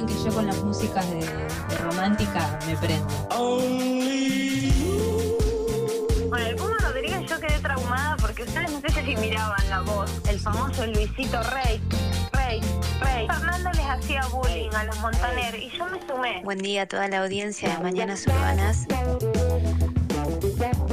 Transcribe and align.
saben 0.00 0.06
que 0.06 0.24
yo 0.24 0.32
con 0.34 0.46
las 0.46 0.62
músicas 0.62 1.10
de, 1.10 1.20
de 1.20 1.78
romántica 1.78 2.58
me 2.66 2.76
prendo. 2.76 3.06
Bueno, 6.28 6.46
el 6.46 6.56
Puma 6.56 6.76
Rodríguez 6.80 7.28
yo 7.28 7.40
quedé 7.40 7.58
traumada 7.58 8.16
porque 8.16 8.42
ustedes 8.44 8.70
no 8.70 8.80
sé 8.80 8.88
si 9.04 9.16
miraban 9.16 9.68
la 9.68 9.80
voz, 9.80 10.10
el 10.28 10.38
famoso 10.38 10.86
Luisito 10.86 11.42
Rey, 11.42 11.80
Rey, 12.32 12.60
Rey. 13.00 13.26
Fernando 13.26 13.70
les 13.72 13.86
hacía 13.86 14.26
bullying 14.28 14.70
a 14.74 14.84
los 14.84 14.98
Montaner 15.00 15.54
y 15.56 15.70
yo 15.76 15.86
me 15.86 16.00
sumé. 16.06 16.40
Buen 16.44 16.58
día 16.58 16.82
a 16.82 16.86
toda 16.86 17.08
la 17.08 17.22
audiencia 17.22 17.76
de 17.76 17.82
Mañanas 17.82 18.26
Urbanas. 18.26 18.86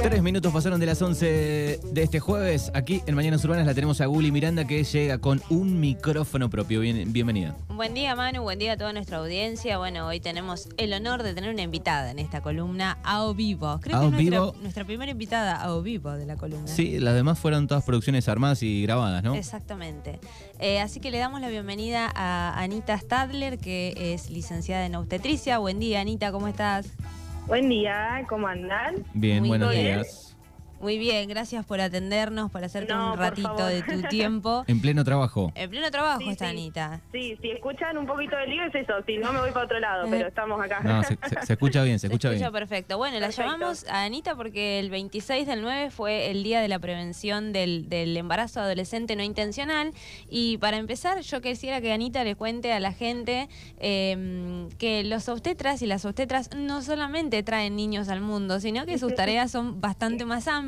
Tres 0.08 0.22
minutos 0.22 0.50
pasaron 0.54 0.80
de 0.80 0.86
las 0.86 1.02
11 1.02 1.80
de 1.92 2.02
este 2.02 2.18
jueves. 2.18 2.70
Aquí 2.72 3.02
en 3.04 3.14
Mañanas 3.14 3.44
Urbanas 3.44 3.66
la 3.66 3.74
tenemos 3.74 4.00
a 4.00 4.06
Guli 4.06 4.32
Miranda 4.32 4.64
que 4.66 4.82
llega 4.82 5.18
con 5.18 5.42
un 5.50 5.80
micrófono 5.80 6.48
propio. 6.48 6.80
Bien- 6.80 7.12
bienvenida. 7.12 7.54
Buen 7.68 7.92
día 7.92 8.16
Manu, 8.16 8.40
buen 8.42 8.58
día 8.58 8.72
a 8.72 8.76
toda 8.78 8.94
nuestra 8.94 9.18
audiencia. 9.18 9.76
Bueno, 9.76 10.06
hoy 10.06 10.18
tenemos 10.18 10.70
el 10.78 10.94
honor 10.94 11.22
de 11.22 11.34
tener 11.34 11.52
una 11.52 11.60
invitada 11.60 12.10
en 12.10 12.18
esta 12.20 12.40
columna, 12.40 12.96
Ao 13.04 13.34
Vivo. 13.34 13.78
Creo 13.82 13.96
Ao 13.98 14.10
que 14.10 14.16
es 14.22 14.30
nuestra, 14.62 14.86
primera 14.86 15.12
invitada, 15.12 15.56
Ao 15.56 15.82
Vivo, 15.82 16.12
de 16.12 16.24
la 16.24 16.36
columna. 16.36 16.68
Sí, 16.68 16.98
las 16.98 17.14
demás 17.14 17.38
fueron 17.38 17.68
todas 17.68 17.84
producciones 17.84 18.30
armadas 18.30 18.62
y 18.62 18.80
grabadas, 18.82 19.22
¿no? 19.22 19.34
Exactamente. 19.34 20.20
Eh, 20.58 20.80
así 20.80 21.00
que 21.00 21.10
le 21.10 21.18
damos 21.18 21.42
la 21.42 21.50
bienvenida 21.50 22.10
a 22.14 22.58
Anita 22.58 22.96
Stadler, 22.98 23.58
que 23.58 23.92
es 24.14 24.30
licenciada 24.30 24.86
en 24.86 24.94
obstetricia. 24.94 25.58
Buen 25.58 25.78
día, 25.78 26.00
Anita, 26.00 26.32
¿cómo 26.32 26.48
estás? 26.48 26.86
Buen 27.48 27.70
día, 27.70 28.26
¿cómo 28.28 28.46
andan? 28.46 28.96
Bien, 29.14 29.38
Muy 29.40 29.48
buenos 29.48 29.70
bien. 29.70 29.84
días. 29.84 30.27
Muy 30.80 30.96
bien, 30.96 31.28
gracias 31.28 31.66
por 31.66 31.80
atendernos, 31.80 32.50
por 32.52 32.62
hacerte 32.62 32.92
No, 32.94 33.12
un 33.14 33.18
ratito 33.18 33.66
de 33.66 33.82
tu 33.82 34.00
tiempo. 34.08 34.64
En 34.68 34.80
pleno 34.80 35.02
trabajo. 35.04 35.50
En 35.56 35.68
pleno 35.70 35.90
trabajo 35.90 36.20
Sí, 36.20 36.28
está 36.30 36.44
sí. 36.46 36.50
Anita. 36.52 37.00
Sí, 37.12 37.36
si 37.42 37.50
escuchan 37.50 37.98
un 37.98 38.06
poquito 38.06 38.36
de 38.36 38.46
lío 38.46 38.62
es 38.64 38.74
eso, 38.76 38.92
si 39.04 39.16
no 39.18 39.32
me 39.32 39.40
voy 39.40 39.50
para 39.50 39.64
otro 39.64 39.80
lado, 39.80 40.06
pero 40.08 40.28
estamos 40.28 40.60
acá. 40.60 40.80
No, 40.84 41.02
se, 41.02 41.16
se- 41.28 41.46
se 41.46 41.52
escucha 41.54 41.82
bien, 41.82 41.98
se 41.98 42.06
escucha 42.06 42.30
bien. 42.30 42.52
perfecto. 42.52 42.96
Bueno, 42.96 43.18
la 43.18 43.30
llamamos 43.30 43.86
a 43.88 44.04
Anita 44.04 44.36
porque 44.36 44.78
el 44.78 44.90
26 44.90 45.46
del 45.48 45.62
9 45.62 45.90
fue 45.90 46.30
el 46.30 46.44
día 46.44 46.60
de 46.60 46.68
la 46.68 46.78
prevención 46.78 47.52
del, 47.52 47.88
del 47.88 48.16
embarazo 48.16 48.60
adolescente 48.60 49.16
no 49.16 49.24
intencional. 49.24 49.92
Y 50.30 50.58
para 50.58 50.76
empezar, 50.76 51.20
yo 51.22 51.40
quisiera 51.40 51.80
que 51.80 51.92
Anita 51.92 52.22
le 52.22 52.36
cuente 52.36 52.72
a 52.72 52.78
la 52.78 52.92
gente 52.92 53.48
eh, 53.78 54.68
que 54.78 55.02
los 55.02 55.28
obstetras 55.28 55.82
y 55.82 55.86
las 55.86 56.04
obstetras 56.04 56.50
no 56.56 56.82
solamente 56.82 57.42
traen 57.42 57.74
niños 57.74 58.08
al 58.08 58.20
mundo, 58.20 58.60
sino 58.60 58.86
que 58.86 58.96
sus 58.98 59.14
tareas 59.16 59.50
son 59.50 59.80
bastante 59.80 60.24
más 60.24 60.46
amplias 60.46 60.67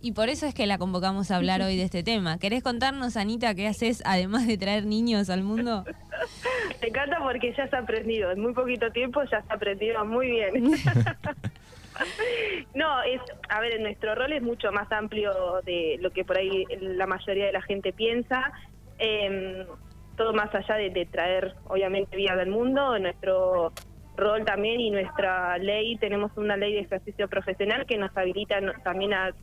y 0.00 0.12
por 0.12 0.28
eso 0.28 0.46
es 0.46 0.54
que 0.54 0.66
la 0.66 0.78
convocamos 0.78 1.30
a 1.30 1.36
hablar 1.36 1.62
hoy 1.62 1.76
de 1.76 1.82
este 1.82 2.02
tema. 2.02 2.38
¿Querés 2.38 2.62
contarnos, 2.62 3.16
Anita, 3.16 3.54
qué 3.54 3.66
haces 3.66 4.02
además 4.06 4.46
de 4.46 4.56
traer 4.56 4.86
niños 4.86 5.30
al 5.30 5.42
mundo? 5.42 5.84
Me 6.80 6.88
encanta 6.88 7.18
porque 7.22 7.52
ya 7.56 7.68
se 7.68 7.76
ha 7.76 7.80
aprendido, 7.80 8.30
en 8.30 8.40
muy 8.40 8.52
poquito 8.52 8.90
tiempo 8.90 9.22
ya 9.24 9.42
se 9.42 9.52
ha 9.52 9.56
aprendido 9.56 10.04
muy 10.04 10.30
bien. 10.30 10.54
no, 12.74 13.02
es, 13.02 13.20
a 13.48 13.60
ver, 13.60 13.80
nuestro 13.80 14.14
rol 14.14 14.32
es 14.32 14.42
mucho 14.42 14.70
más 14.72 14.90
amplio 14.92 15.32
de 15.64 15.96
lo 16.00 16.10
que 16.10 16.24
por 16.24 16.38
ahí 16.38 16.64
la 16.80 17.06
mayoría 17.06 17.46
de 17.46 17.52
la 17.52 17.62
gente 17.62 17.92
piensa. 17.92 18.52
Eh, 18.98 19.66
todo 20.16 20.32
más 20.32 20.54
allá 20.54 20.76
de, 20.76 20.90
de 20.90 21.06
traer, 21.06 21.54
obviamente, 21.66 22.16
vida 22.16 22.36
del 22.36 22.50
mundo, 22.50 22.98
nuestro 23.00 23.72
rol 24.16 24.44
también 24.44 24.80
y 24.80 24.90
nuestra 24.90 25.58
ley, 25.58 25.96
tenemos 25.96 26.32
una 26.36 26.56
ley 26.56 26.72
de 26.74 26.80
ejercicio 26.80 27.28
profesional 27.28 27.86
que 27.86 27.98
nos 27.98 28.16
habilita 28.16 28.56
también 28.82 29.14
a 29.14 29.34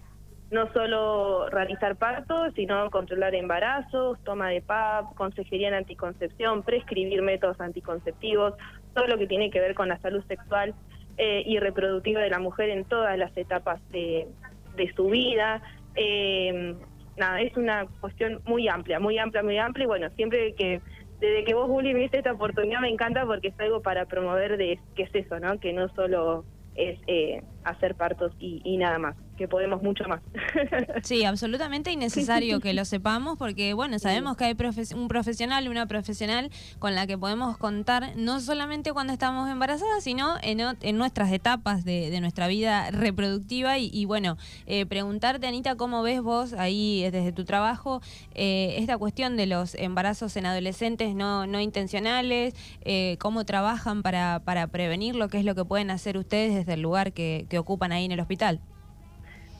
no 0.51 0.71
solo 0.73 1.49
realizar 1.49 1.95
partos, 1.95 2.53
sino 2.55 2.89
controlar 2.91 3.33
embarazos, 3.35 4.21
toma 4.25 4.49
de 4.49 4.61
PAP, 4.61 5.15
consejería 5.15 5.69
en 5.69 5.75
anticoncepción, 5.75 6.63
prescribir 6.63 7.21
métodos 7.21 7.59
anticonceptivos, 7.61 8.53
todo 8.93 9.07
lo 9.07 9.17
que 9.17 9.27
tiene 9.27 9.49
que 9.49 9.61
ver 9.61 9.75
con 9.75 9.87
la 9.87 9.97
salud 9.99 10.23
sexual 10.27 10.75
eh, 11.17 11.43
y 11.45 11.57
reproductiva 11.59 12.19
de 12.19 12.29
la 12.29 12.39
mujer 12.39 12.69
en 12.69 12.83
todas 12.83 13.17
las 13.17 13.35
etapas 13.37 13.79
de, 13.91 14.27
de 14.75 14.93
su 14.93 15.05
vida. 15.05 15.61
Eh, 15.95 16.75
nada, 17.15 17.41
es 17.41 17.55
una 17.55 17.85
cuestión 18.01 18.41
muy 18.45 18.67
amplia, 18.67 18.99
muy 18.99 19.17
amplia, 19.17 19.43
muy 19.43 19.57
amplia 19.57 19.85
y 19.85 19.87
bueno, 19.87 20.09
siempre 20.17 20.53
que 20.55 20.81
desde 21.21 21.43
que 21.45 21.53
vos, 21.53 21.67
Juli, 21.67 21.93
me 21.93 22.01
diste 22.01 22.17
esta 22.17 22.33
oportunidad 22.33 22.81
me 22.81 22.89
encanta 22.89 23.25
porque 23.25 23.49
es 23.49 23.59
algo 23.59 23.81
para 23.81 24.05
promover 24.05 24.57
de 24.57 24.79
qué 24.95 25.03
es 25.03 25.15
eso, 25.15 25.39
¿no? 25.39 25.59
Que 25.59 25.71
no 25.71 25.87
solo 25.89 26.43
es 26.75 26.99
eh, 27.07 27.43
hacer 27.63 27.95
partos 27.95 28.33
y 28.39 28.77
nada 28.77 28.97
más, 28.97 29.15
que 29.41 29.47
podemos 29.47 29.81
mucho 29.81 30.03
más. 30.07 30.21
Sí, 31.03 31.25
absolutamente 31.25 31.91
innecesario 31.91 32.59
que 32.59 32.73
lo 32.73 32.85
sepamos 32.85 33.37
porque, 33.37 33.73
bueno, 33.73 33.97
sabemos 33.97 34.37
que 34.37 34.45
hay 34.45 34.53
profes- 34.53 34.93
un 34.95 35.07
profesional, 35.07 35.67
una 35.67 35.87
profesional 35.87 36.51
con 36.79 36.93
la 36.93 37.07
que 37.07 37.17
podemos 37.17 37.57
contar 37.57 38.11
no 38.15 38.39
solamente 38.39 38.93
cuando 38.93 39.11
estamos 39.13 39.49
embarazadas, 39.49 40.03
sino 40.03 40.35
en, 40.43 40.59
en 40.81 40.97
nuestras 40.97 41.31
etapas 41.31 41.83
de, 41.85 42.09
de 42.11 42.21
nuestra 42.21 42.47
vida 42.47 42.91
reproductiva. 42.91 43.79
Y, 43.79 43.89
y, 43.91 44.05
bueno, 44.05 44.37
eh, 44.67 44.85
preguntarte, 44.85 45.47
Anita, 45.47 45.75
¿cómo 45.75 46.03
ves 46.03 46.21
vos 46.21 46.53
ahí 46.53 47.01
desde 47.11 47.31
tu 47.31 47.45
trabajo 47.45 48.01
eh, 48.35 48.75
esta 48.77 48.97
cuestión 48.97 49.37
de 49.37 49.47
los 49.47 49.73
embarazos 49.75 50.35
en 50.37 50.45
adolescentes 50.45 51.15
no, 51.15 51.47
no 51.47 51.59
intencionales? 51.59 52.53
eh, 52.81 53.17
¿Cómo 53.19 53.43
trabajan 53.45 54.03
para, 54.03 54.41
para 54.45 54.67
prevenirlo? 54.67 55.29
¿Qué 55.29 55.39
es 55.39 55.45
lo 55.45 55.55
que 55.55 55.65
pueden 55.65 55.89
hacer 55.89 56.17
ustedes 56.17 56.53
desde 56.53 56.73
el 56.73 56.81
lugar 56.81 57.11
que, 57.13 57.47
que 57.49 57.57
ocupan 57.57 57.91
ahí 57.91 58.05
en 58.05 58.11
el 58.11 58.19
hospital? 58.19 58.59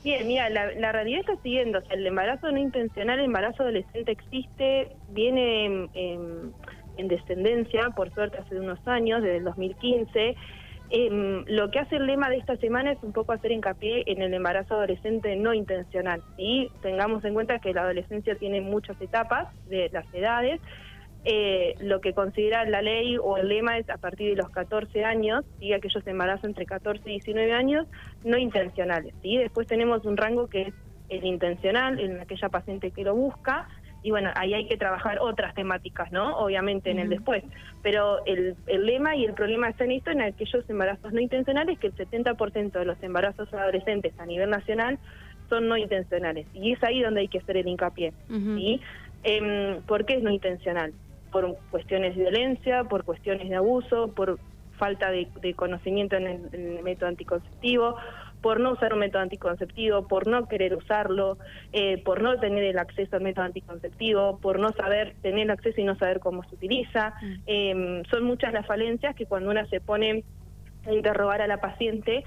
Bien, 0.02 0.26
mira, 0.26 0.50
la, 0.50 0.72
la 0.74 0.90
realidad 0.92 1.20
está 1.20 1.36
siguiendo. 1.42 1.78
O 1.78 1.82
sea, 1.82 1.96
el 1.96 2.06
embarazo 2.06 2.50
no 2.50 2.58
intencional, 2.58 3.18
el 3.20 3.26
embarazo 3.26 3.62
adolescente 3.62 4.10
existe, 4.12 4.96
viene 5.06 5.64
en, 5.66 5.90
en- 5.94 6.54
en 6.96 7.08
descendencia, 7.08 7.88
por 7.96 8.12
suerte, 8.12 8.38
hace 8.38 8.58
unos 8.58 8.78
años, 8.86 9.22
desde 9.22 9.38
el 9.38 9.44
2015. 9.44 10.36
Em, 10.90 11.44
lo 11.46 11.70
que 11.70 11.78
hace 11.78 11.96
el 11.96 12.06
lema 12.06 12.28
de 12.28 12.36
esta 12.36 12.56
semana 12.58 12.92
es 12.92 13.02
un 13.02 13.12
poco 13.12 13.32
hacer 13.32 13.50
hincapié 13.52 14.02
en 14.06 14.20
el 14.22 14.34
embarazo 14.34 14.74
adolescente 14.74 15.34
no 15.36 15.54
intencional. 15.54 16.22
Y 16.36 16.70
tengamos 16.82 17.24
en 17.24 17.32
cuenta 17.34 17.60
que 17.60 17.72
la 17.72 17.82
adolescencia 17.82 18.34
tiene 18.36 18.60
muchas 18.60 19.00
etapas 19.00 19.48
de 19.64 19.88
las 19.92 20.06
edades. 20.12 20.60
Eh, 21.24 21.76
lo 21.78 22.00
que 22.00 22.14
considera 22.14 22.64
la 22.64 22.82
ley 22.82 23.16
o 23.16 23.36
el 23.36 23.48
lema 23.48 23.78
es 23.78 23.88
a 23.90 23.96
partir 23.96 24.30
de 24.30 24.42
los 24.42 24.50
14 24.50 25.04
años, 25.04 25.44
y 25.60 25.72
aquellos 25.72 26.04
embarazos 26.06 26.44
entre 26.44 26.66
14 26.66 27.02
y 27.06 27.12
19 27.12 27.52
años, 27.52 27.86
no 28.24 28.38
intencionales. 28.38 29.14
¿sí? 29.22 29.36
Después 29.36 29.66
tenemos 29.66 30.04
un 30.04 30.16
rango 30.16 30.48
que 30.48 30.62
es 30.62 30.74
el 31.08 31.24
intencional, 31.24 32.00
en 32.00 32.20
aquella 32.20 32.48
paciente 32.48 32.90
que 32.90 33.04
lo 33.04 33.14
busca, 33.14 33.68
y 34.02 34.10
bueno, 34.10 34.30
ahí 34.34 34.52
hay 34.52 34.66
que 34.66 34.76
trabajar 34.76 35.18
otras 35.20 35.54
temáticas, 35.54 36.10
¿no? 36.10 36.36
Obviamente 36.38 36.90
en 36.90 36.98
el 36.98 37.08
después. 37.08 37.44
Pero 37.82 38.24
el, 38.26 38.56
el 38.66 38.84
lema 38.84 39.14
y 39.14 39.24
el 39.24 39.34
problema 39.34 39.68
está 39.68 39.84
en 39.84 39.92
esto, 39.92 40.10
en 40.10 40.22
aquellos 40.22 40.68
embarazos 40.68 41.12
no 41.12 41.20
intencionales, 41.20 41.78
que 41.78 41.86
el 41.86 41.94
70% 41.94 42.72
de 42.72 42.84
los 42.84 43.00
embarazos 43.02 43.52
adolescentes 43.54 44.12
a 44.18 44.26
nivel 44.26 44.50
nacional 44.50 44.98
son 45.48 45.68
no 45.68 45.76
intencionales. 45.76 46.48
Y 46.52 46.72
es 46.72 46.82
ahí 46.82 47.00
donde 47.00 47.20
hay 47.20 47.28
que 47.28 47.38
hacer 47.38 47.58
el 47.58 47.68
hincapié. 47.68 48.12
Ujú. 48.28 48.56
¿sí? 48.56 48.80
Em, 49.22 49.80
¿Por 49.82 50.04
qué 50.04 50.14
es 50.14 50.22
no 50.22 50.30
intencional? 50.30 50.92
Por 51.32 51.56
cuestiones 51.70 52.14
de 52.14 52.22
violencia, 52.22 52.84
por 52.84 53.04
cuestiones 53.04 53.48
de 53.48 53.56
abuso, 53.56 54.12
por 54.14 54.38
falta 54.78 55.10
de, 55.10 55.28
de 55.40 55.54
conocimiento 55.54 56.16
en 56.16 56.26
el, 56.26 56.40
en 56.52 56.76
el 56.76 56.82
método 56.84 57.08
anticonceptivo, 57.08 57.96
por 58.42 58.60
no 58.60 58.72
usar 58.72 58.92
un 58.92 58.98
método 58.98 59.22
anticonceptivo, 59.22 60.06
por 60.08 60.26
no 60.26 60.48
querer 60.48 60.74
usarlo, 60.74 61.38
eh, 61.72 62.02
por 62.02 62.20
no 62.20 62.38
tener 62.38 62.64
el 62.64 62.78
acceso 62.78 63.16
al 63.16 63.22
método 63.22 63.44
anticonceptivo, 63.46 64.38
por 64.40 64.58
no 64.58 64.72
saber 64.72 65.14
tener 65.22 65.50
acceso 65.50 65.80
y 65.80 65.84
no 65.84 65.96
saber 65.96 66.18
cómo 66.18 66.42
se 66.44 66.56
utiliza. 66.56 67.14
Em, 67.46 68.02
son 68.10 68.24
muchas 68.24 68.52
las 68.52 68.66
falencias 68.66 69.14
que 69.14 69.26
cuando 69.26 69.50
una 69.50 69.64
se 69.66 69.80
pone 69.80 70.24
a 70.84 70.92
interrogar 70.92 71.40
a 71.40 71.46
la 71.46 71.58
paciente 71.58 72.24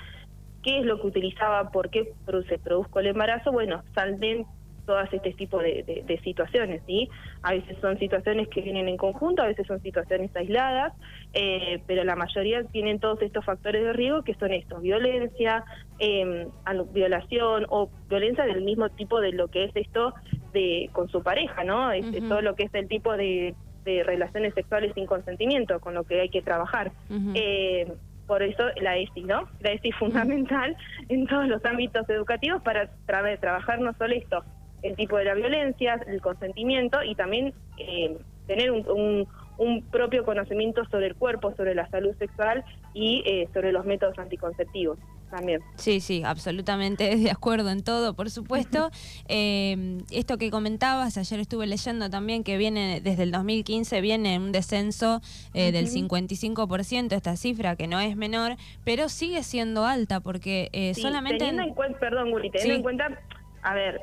qué 0.63 0.79
es 0.79 0.85
lo 0.85 0.99
que 0.99 1.07
utilizaba, 1.07 1.69
por 1.69 1.89
qué 1.89 2.13
se 2.47 2.57
produjo 2.57 2.99
el 2.99 3.07
embarazo, 3.07 3.51
bueno, 3.51 3.83
salen 3.93 4.45
todas 4.85 5.11
este 5.13 5.33
tipo 5.33 5.59
de, 5.59 5.83
de- 5.83 6.03
de 6.05 6.19
situaciones, 6.21 6.81
¿sí? 6.85 7.09
A 7.41 7.51
veces 7.53 7.77
son 7.81 7.97
situaciones 7.99 8.47
que 8.49 8.61
vienen 8.61 8.87
en 8.87 8.97
conjunto, 8.97 9.41
a 9.41 9.47
veces 9.47 9.65
son 9.67 9.81
situaciones 9.81 10.33
aisladas, 10.35 10.93
eh, 11.33 11.81
pero 11.87 12.03
la 12.03 12.15
mayoría 12.15 12.63
tienen 12.65 12.99
todos 12.99 13.21
estos 13.21 13.43
factores 13.43 13.83
de 13.83 13.93
riesgo 13.93 14.23
que 14.23 14.35
son 14.35 14.53
estos, 14.53 14.81
violencia, 14.81 15.63
eh, 15.99 16.47
violación 16.91 17.65
o 17.69 17.89
violencia 18.09 18.45
del 18.45 18.61
mismo 18.61 18.89
tipo 18.89 19.19
de 19.21 19.31
lo 19.31 19.47
que 19.47 19.65
es 19.65 19.71
esto 19.75 20.13
de 20.53 20.89
con 20.93 21.09
su 21.09 21.21
pareja, 21.23 21.63
¿no? 21.63 21.91
Este, 21.91 22.19
Ujú. 22.19 22.29
Todo 22.29 22.41
lo 22.41 22.55
que 22.55 22.63
es 22.63 22.73
el 22.73 22.87
tipo 22.87 23.15
de, 23.17 23.55
de 23.83 24.03
relaciones 24.03 24.53
sexuales 24.53 24.91
sin 24.95 25.05
consentimiento, 25.05 25.79
con 25.79 25.93
lo 25.93 26.03
que 26.03 26.21
hay 26.21 26.29
que 26.29 26.41
trabajar. 26.41 26.91
Eh, 27.35 27.91
por 28.25 28.41
eso 28.41 28.63
la 28.81 28.97
ESI, 28.97 29.21
¿no? 29.23 29.47
La 29.59 29.71
ESI 29.71 29.89
es 29.89 29.95
fundamental 29.97 30.75
en 31.09 31.27
todos 31.27 31.47
los 31.47 31.63
ámbitos 31.65 32.09
educativos 32.09 32.61
para 32.63 32.89
tra- 33.05 33.39
trabajar 33.39 33.79
no 33.79 33.93
solo 33.99 34.15
esto, 34.15 34.43
el 34.85 34.95
tipo 34.95 35.17
de 35.17 35.25
la 35.25 35.33
violencia, 35.33 35.99
el 36.07 36.21
consentimiento 36.21 37.01
y 37.03 37.15
también 37.15 37.53
eh, 37.77 38.17
tener 38.47 38.71
un, 38.71 38.87
un- 38.89 39.27
un 39.57 39.81
propio 39.83 40.25
conocimiento 40.25 40.83
sobre 40.91 41.07
el 41.07 41.15
cuerpo, 41.15 41.53
sobre 41.55 41.75
la 41.75 41.87
salud 41.89 42.13
sexual 42.19 42.65
y 42.93 43.23
eh, 43.25 43.47
sobre 43.53 43.71
los 43.71 43.85
métodos 43.85 44.19
anticonceptivos. 44.19 44.97
también. 45.31 45.61
Sí, 45.77 46.01
sí, 46.01 46.23
absolutamente 46.25 47.15
de 47.15 47.31
acuerdo 47.31 47.69
en 47.69 47.81
todo, 47.81 48.13
por 48.15 48.29
supuesto. 48.29 48.91
Eh, 49.29 49.97
esto 50.11 50.37
que 50.37 50.51
comentabas, 50.51 51.17
ayer 51.17 51.39
estuve 51.39 51.67
leyendo 51.67 52.09
también 52.09 52.43
que 52.43 52.57
viene 52.57 52.99
desde 53.01 53.23
el 53.23 53.31
2015 53.31 54.01
viene 54.01 54.37
un 54.39 54.51
descenso 54.51 55.21
eh, 55.53 55.71
del 55.71 55.87
55%, 55.87 57.13
esta 57.13 57.37
cifra 57.37 57.77
que 57.77 57.87
no 57.87 57.99
es 58.01 58.17
menor, 58.17 58.57
pero 58.83 59.07
sigue 59.07 59.41
siendo 59.43 59.85
alta 59.85 60.19
porque 60.19 60.69
eh, 60.73 60.93
Sí, 60.95 61.01
solamente... 61.01 61.37
teniendo 61.39 61.63
en- 61.63 61.69
en 61.69 61.75
cuenta, 61.75 61.99
perdón, 61.99 62.31
Guli, 62.31 62.49
teniendo 62.49 62.73
Sí. 62.73 62.77
en 62.77 62.83
cuenta, 62.83 63.21
a 63.63 63.73
ver, 63.73 64.01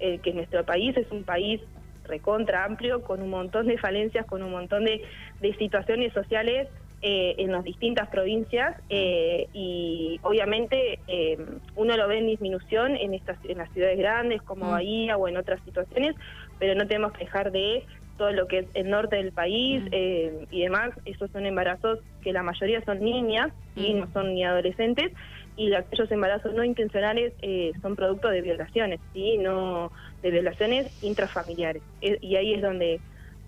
eh, 0.00 0.18
que 0.18 0.32
nuestro 0.32 0.64
país 0.64 0.96
es 0.96 1.10
un 1.10 1.24
país 1.24 1.60
recontra 2.04 2.64
amplio, 2.64 3.02
con 3.02 3.22
un 3.22 3.30
montón 3.30 3.66
de 3.66 3.78
falencias, 3.78 4.26
con 4.26 4.42
un 4.42 4.50
montón 4.50 4.84
de, 4.84 5.02
de 5.40 5.54
situaciones 5.54 6.12
sociales 6.12 6.68
eh, 7.00 7.34
en 7.38 7.52
las 7.52 7.64
distintas 7.64 8.08
provincias 8.08 8.74
eh, 8.88 9.48
y 9.52 10.18
obviamente 10.22 11.00
eh, 11.06 11.36
uno 11.76 11.96
lo 11.96 12.08
ve 12.08 12.18
en 12.18 12.26
disminución 12.26 12.96
en 12.96 13.12
estas 13.14 13.38
en 13.44 13.58
las 13.58 13.70
ciudades 13.72 13.98
grandes 13.98 14.40
como 14.42 14.66
Mm. 14.66 14.70
Bahía 14.70 15.16
o 15.18 15.28
en 15.28 15.36
otras 15.36 15.60
situaciones, 15.64 16.14
pero 16.58 16.74
no 16.74 16.86
tenemos 16.86 17.12
que 17.12 17.24
dejar 17.24 17.52
de 17.52 17.84
todo 18.16 18.30
lo 18.30 18.46
que 18.46 18.60
es 18.60 18.66
el 18.74 18.88
norte 18.88 19.16
del 19.16 19.32
país 19.32 19.82
Mm. 19.82 19.88
eh, 19.92 20.46
y 20.50 20.62
demás, 20.62 20.90
esos 21.04 21.30
son 21.30 21.44
embarazos 21.46 21.98
que 22.22 22.32
la 22.32 22.42
mayoría 22.42 22.82
son 22.84 23.00
niñas 23.00 23.48
y 23.76 23.92
Mm. 23.92 23.98
no 23.98 24.12
son 24.12 24.34
ni 24.34 24.44
adolescentes 24.44 25.12
y 25.56 25.72
aquellos 25.74 26.10
embarazos 26.10 26.54
no 26.54 26.64
intencionales 26.64 27.32
eh, 27.42 27.72
son 27.80 27.96
producto 27.96 28.28
de 28.28 28.42
violaciones, 28.42 29.00
sí, 29.12 29.38
no 29.38 29.92
de 30.22 30.30
violaciones 30.30 30.90
intrafamiliares 31.00 31.82
y 32.00 32.36
ahí 32.36 32.54
es 32.54 32.62
donde 32.62 33.00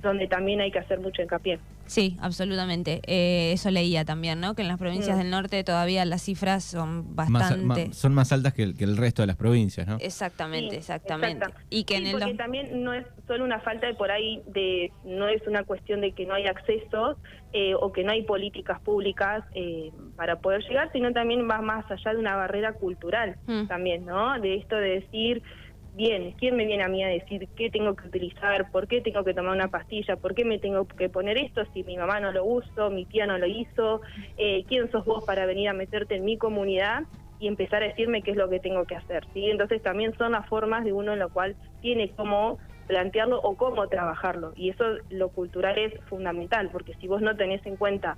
donde 0.03 0.29
también 0.29 0.61
hay 0.61 0.71
que 0.71 0.79
hacer 0.79 1.01
mucho 1.01 1.23
hincapié. 1.23 1.59
Sí, 1.87 2.17
absolutamente. 2.21 3.01
Eh, 3.07 3.53
eso 3.53 3.71
leía 3.71 4.05
también, 4.05 4.41
¿no? 4.41 4.55
Que 4.55 4.63
en 4.63 4.69
las 4.69 4.79
provincias 4.79 5.17
Mm. 5.17 5.21
del 5.21 5.31
norte 5.31 5.65
todavía 5.65 6.05
las 6.05 6.23
cifras 6.23 6.65
son 6.65 7.15
Más- 7.15 7.31
bastante... 7.31 7.93
son 7.93 8.13
más 8.15 8.33
altas 8.33 8.55
que 8.55 8.63
el, 8.65 8.77
que 8.77 8.85
el 8.85 8.97
resto 8.97 9.23
de 9.23 9.27
las 9.29 9.37
provincias, 9.37 9.87
¿no? 9.87 9.97
Exactamente, 10.01 10.71
Sí, 10.71 10.77
exactamente. 10.77 11.45
exacta. 11.45 11.65
Y 11.71 11.85
que 11.85 11.97
Sí, 11.97 12.01
en 12.03 12.07
el... 12.09 12.13
porque 12.21 12.35
también 12.35 12.83
no 12.83 12.93
es 12.93 13.07
solo 13.27 13.45
una 13.45 13.61
falta 13.61 13.87
de 13.87 13.95
por 13.95 14.11
ahí 14.11 14.43
de 14.47 14.91
no 15.05 15.29
es 15.29 15.41
una 15.47 15.63
cuestión 15.65 16.01
de 16.01 16.13
que 16.13 16.27
no 16.27 16.35
hay 16.35 16.47
acceso 16.47 17.19
eh, 17.53 17.75
o 17.75 17.93
que 17.93 18.03
no 18.05 18.13
hay 18.13 18.23
políticas 18.23 18.81
públicas 18.81 19.45
eh, 19.55 19.91
para 20.17 20.41
poder 20.41 20.63
llegar 20.69 20.91
sino 20.93 21.13
también 21.13 21.49
va 21.49 21.61
más 21.63 21.85
allá 21.91 22.13
de 22.13 22.19
una 22.19 22.37
barrera 22.37 22.73
cultural 22.75 23.37
Mm. 23.47 23.67
también 23.69 24.05
no 24.05 24.39
de 24.41 24.57
esto 24.57 24.77
de 24.77 25.01
decir 25.01 25.43
bien 25.97 26.33
quién 26.39 26.57
me 26.57 26.67
viene 26.67 26.85
a 26.85 26.89
mí 26.89 27.03
a 27.03 27.09
decir 27.09 27.49
qué 27.57 27.71
tengo 27.71 27.95
que 27.95 28.09
utilizar 28.09 28.71
por 28.71 28.87
qué 28.87 29.01
tengo 29.01 29.25
que 29.25 29.35
tomar 29.35 29.55
una 29.55 29.69
pastilla 29.69 30.17
por 30.17 30.35
qué 30.35 30.45
me 30.45 30.59
tengo 30.59 30.87
que 30.87 31.09
poner 31.09 31.39
esto 31.39 31.65
si 31.73 31.83
mi 31.85 31.97
mamá 31.97 32.21
no 32.21 32.33
lo 32.33 32.45
usó 32.45 32.91
mi 32.91 33.07
tía 33.07 33.27
no 33.27 33.39
lo 33.39 33.47
hizo 33.47 34.03
eh, 34.37 34.65
quién 34.69 34.91
sos 34.91 35.05
vos 35.05 35.25
para 35.25 35.47
venir 35.47 35.69
a 35.69 35.73
meterte 35.73 36.17
en 36.17 36.25
mi 36.25 36.37
comunidad 36.37 37.05
y 37.39 37.49
empezar 37.49 37.83
a 37.83 37.87
decirme 37.87 38.23
qué 38.23 38.31
es 38.33 38.37
lo 38.37 38.49
que 38.49 38.61
tengo 38.61 38.85
que 38.85 38.97
hacer. 38.97 39.27
¿sí? 39.33 39.51
Entonces 39.51 39.83
también 39.83 40.15
son 40.17 40.33
las 40.33 40.47
formas 40.47 40.85
de 40.85 40.93
uno 40.93 41.13
en 41.13 41.19
lo 41.19 41.29
cual 41.29 41.57
tiene 41.81 42.13
cómo 42.13 42.59
plantearlo 42.87 43.41
o 43.41 43.57
cómo 43.57 43.89
trabajarlo. 43.89 44.53
Y 44.57 44.71
eso 44.71 44.85
lo 45.11 45.29
cultural 45.31 45.77
es 45.79 45.93
fundamental, 46.09 46.71
porque 46.71 46.95
si 46.95 47.09
vos 47.09 47.21
no 47.21 47.37
tenés 47.37 47.65
en 47.67 47.77
cuenta 47.77 48.17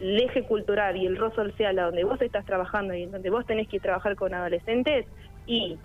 el 0.00 0.20
eje 0.20 0.44
cultural 0.44 0.96
y 0.96 1.06
el 1.06 1.16
rol 1.16 1.32
social 1.34 1.78
a 1.78 1.84
donde 1.84 2.04
vos 2.04 2.20
estás 2.20 2.44
trabajando 2.44 2.94
y 2.94 3.04
en 3.04 3.12
donde 3.12 3.30
vos 3.30 3.46
tenés 3.46 3.68
que 3.68 3.78
trabajar 3.78 4.16
con 4.16 4.34
adolescentes 4.34 5.06
y 5.46 5.78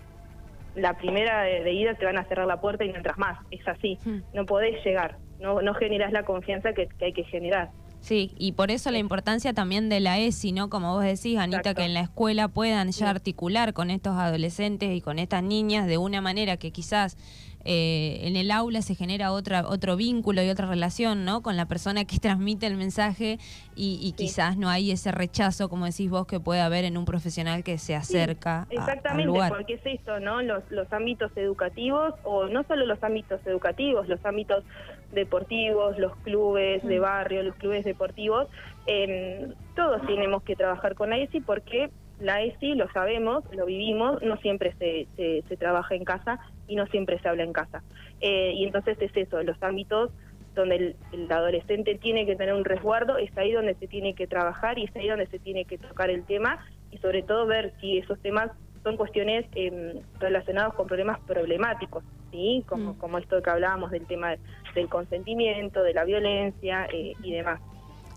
la 0.74 0.96
primera 0.96 1.42
de, 1.42 1.62
de 1.62 1.72
ida 1.72 1.94
te 1.94 2.04
van 2.04 2.18
a 2.18 2.24
cerrar 2.24 2.46
la 2.46 2.60
puerta 2.60 2.84
y 2.84 2.88
no 2.88 2.96
entras 2.96 3.18
más. 3.18 3.38
Es 3.50 3.66
así. 3.66 3.98
Mm. 4.04 4.18
No 4.34 4.46
podés 4.46 4.84
llegar. 4.84 5.18
No, 5.38 5.62
no 5.62 5.74
generás 5.74 6.12
la 6.12 6.24
confianza 6.24 6.72
que, 6.72 6.88
que 6.98 7.06
hay 7.06 7.12
que 7.12 7.24
generar. 7.24 7.70
Sí, 8.00 8.32
y 8.38 8.52
por 8.52 8.70
eso 8.70 8.90
la 8.90 8.98
importancia 8.98 9.52
también 9.52 9.90
de 9.90 10.00
la 10.00 10.18
ESI, 10.18 10.52
¿no? 10.52 10.70
Como 10.70 10.94
vos 10.94 11.04
decís, 11.04 11.38
Anita, 11.38 11.58
Exacto. 11.58 11.80
que 11.80 11.86
en 11.86 11.94
la 11.94 12.00
escuela 12.00 12.48
puedan 12.48 12.90
ya 12.92 13.10
articular 13.10 13.74
con 13.74 13.90
estos 13.90 14.16
adolescentes 14.16 14.90
y 14.96 15.02
con 15.02 15.18
estas 15.18 15.42
niñas 15.42 15.86
de 15.86 15.98
una 15.98 16.22
manera 16.22 16.56
que 16.56 16.72
quizás 16.72 17.18
eh, 17.64 18.20
en 18.22 18.36
el 18.36 18.50
aula 18.50 18.82
se 18.82 18.94
genera 18.94 19.32
otra 19.32 19.66
otro 19.68 19.96
vínculo 19.96 20.42
y 20.42 20.48
otra 20.48 20.66
relación, 20.66 21.24
¿no? 21.24 21.42
Con 21.42 21.56
la 21.56 21.66
persona 21.66 22.04
que 22.04 22.18
transmite 22.20 22.66
el 22.66 22.76
mensaje 22.76 23.38
y, 23.74 23.98
y 24.02 24.10
Sí. 24.10 24.14
quizás 24.26 24.56
no 24.56 24.68
hay 24.68 24.90
ese 24.90 25.12
rechazo, 25.12 25.68
como 25.68 25.86
decís 25.86 26.10
vos, 26.10 26.26
que 26.26 26.40
puede 26.40 26.60
haber 26.60 26.84
en 26.84 26.96
un 26.96 27.04
profesional 27.04 27.62
que 27.64 27.78
se 27.78 27.94
acerca 27.94 28.60
a- 28.60 28.62
al 28.62 28.68
Exactamente, 28.70 29.26
lugar. 29.26 29.52
porque 29.52 29.74
es 29.74 29.80
esto, 29.84 30.20
¿no? 30.20 30.42
Los, 30.42 30.64
los 30.70 30.92
ámbitos 30.92 31.30
educativos, 31.36 32.14
o 32.22 32.46
no 32.46 32.64
solo 32.64 32.86
los 32.86 33.02
ámbitos 33.02 33.40
educativos, 33.46 34.08
los 34.08 34.24
ámbitos 34.24 34.64
deportivos, 35.12 35.98
los 35.98 36.16
clubes 36.18 36.82
de 36.84 36.98
Mm. 36.98 37.02
barrio, 37.02 37.42
los 37.42 37.56
clubes 37.56 37.84
deportivos, 37.84 38.48
em, 38.86 39.54
todos 39.74 40.04
tenemos 40.06 40.42
que 40.42 40.56
trabajar 40.56 40.94
con 40.94 41.10
la 41.10 41.18
ESI 41.18 41.40
porque 41.40 41.90
la 42.20 42.42
ESI, 42.42 42.74
lo 42.74 42.90
sabemos, 42.92 43.44
lo 43.52 43.66
vivimos, 43.66 44.22
no 44.22 44.36
siempre 44.38 44.74
se, 44.78 45.08
se, 45.16 45.42
se 45.48 45.56
trabaja 45.56 45.94
en 45.94 46.04
casa 46.04 46.38
y 46.68 46.76
no 46.76 46.86
siempre 46.86 47.18
se 47.18 47.28
habla 47.28 47.42
en 47.44 47.52
casa. 47.52 47.82
Eh, 48.20 48.52
y 48.54 48.64
entonces 48.64 48.96
es 49.00 49.10
eso, 49.16 49.42
los 49.42 49.60
ámbitos 49.62 50.10
donde 50.54 50.76
el, 50.76 50.96
el 51.12 51.32
adolescente 51.32 51.96
tiene 51.96 52.26
que 52.26 52.36
tener 52.36 52.54
un 52.54 52.64
resguardo, 52.64 53.16
es 53.18 53.36
ahí 53.38 53.52
donde 53.52 53.74
se 53.74 53.86
tiene 53.86 54.14
que 54.14 54.26
trabajar 54.26 54.78
y 54.78 54.84
es 54.84 54.96
ahí 54.96 55.08
donde 55.08 55.26
se 55.26 55.38
tiene 55.38 55.64
que 55.64 55.78
tocar 55.78 56.10
el 56.10 56.24
tema 56.24 56.58
y 56.90 56.98
sobre 56.98 57.22
todo 57.22 57.46
ver 57.46 57.72
si 57.80 57.98
esos 57.98 58.20
temas 58.20 58.50
son 58.82 58.96
cuestiones 58.96 59.46
em, 59.54 60.00
relacionadas 60.18 60.74
con 60.74 60.86
problemas 60.86 61.20
problemáticos, 61.20 62.02
¿sí? 62.30 62.64
Como, 62.66 62.94
Mm. 62.94 62.98
como 62.98 63.18
esto 63.18 63.42
que 63.42 63.50
hablábamos 63.50 63.90
del 63.90 64.06
tema 64.06 64.36
del 64.74 64.88
consentimiento, 64.88 65.82
de 65.82 65.94
la 65.94 66.04
violencia 66.04 66.86
eh, 66.92 67.14
y 67.22 67.32
demás. 67.32 67.60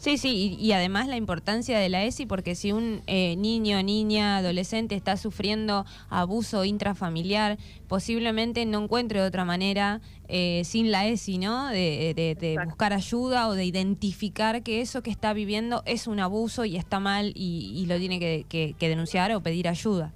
Sí, 0.03 0.17
sí, 0.17 0.57
y, 0.59 0.61
y 0.65 0.73
además 0.73 1.07
la 1.07 1.15
importancia 1.15 1.79
de 1.79 1.87
la 1.87 2.03
ESI, 2.03 2.25
porque 2.25 2.55
si 2.55 2.73
un 2.73 3.01
eh, 3.07 3.37
niño, 3.37 3.81
niña, 3.83 4.35
adolescente 4.35 4.95
está 4.95 5.15
sufriendo 5.15 5.85
abuso 6.09 6.65
intrafamiliar, 6.65 7.57
posiblemente 7.87 8.65
no 8.65 8.83
encuentre 8.83 9.21
otra 9.21 9.45
manera 9.45 10.01
eh, 10.27 10.63
sin 10.65 10.91
la 10.91 11.07
ESI, 11.07 11.37
¿no? 11.37 11.69
De, 11.69 12.13
de- 12.17 12.35
de 12.35 12.51
Exacto. 12.51 12.69
buscar 12.71 12.91
ayuda 12.91 13.47
o 13.47 13.53
de 13.53 13.63
identificar 13.63 14.61
que 14.61 14.81
eso 14.81 15.01
que 15.03 15.09
está 15.09 15.31
viviendo 15.31 15.83
es 15.85 16.05
un 16.07 16.19
abuso 16.19 16.65
y 16.65 16.75
está 16.75 16.99
mal 16.99 17.31
y, 17.33 17.71
y 17.73 17.85
lo 17.85 17.97
tiene 17.97 18.19
que, 18.19 18.45
que- 18.49 18.75
que 18.77 18.89
denunciar 18.89 19.31
o 19.31 19.41
pedir 19.41 19.69
ayuda. 19.69 20.11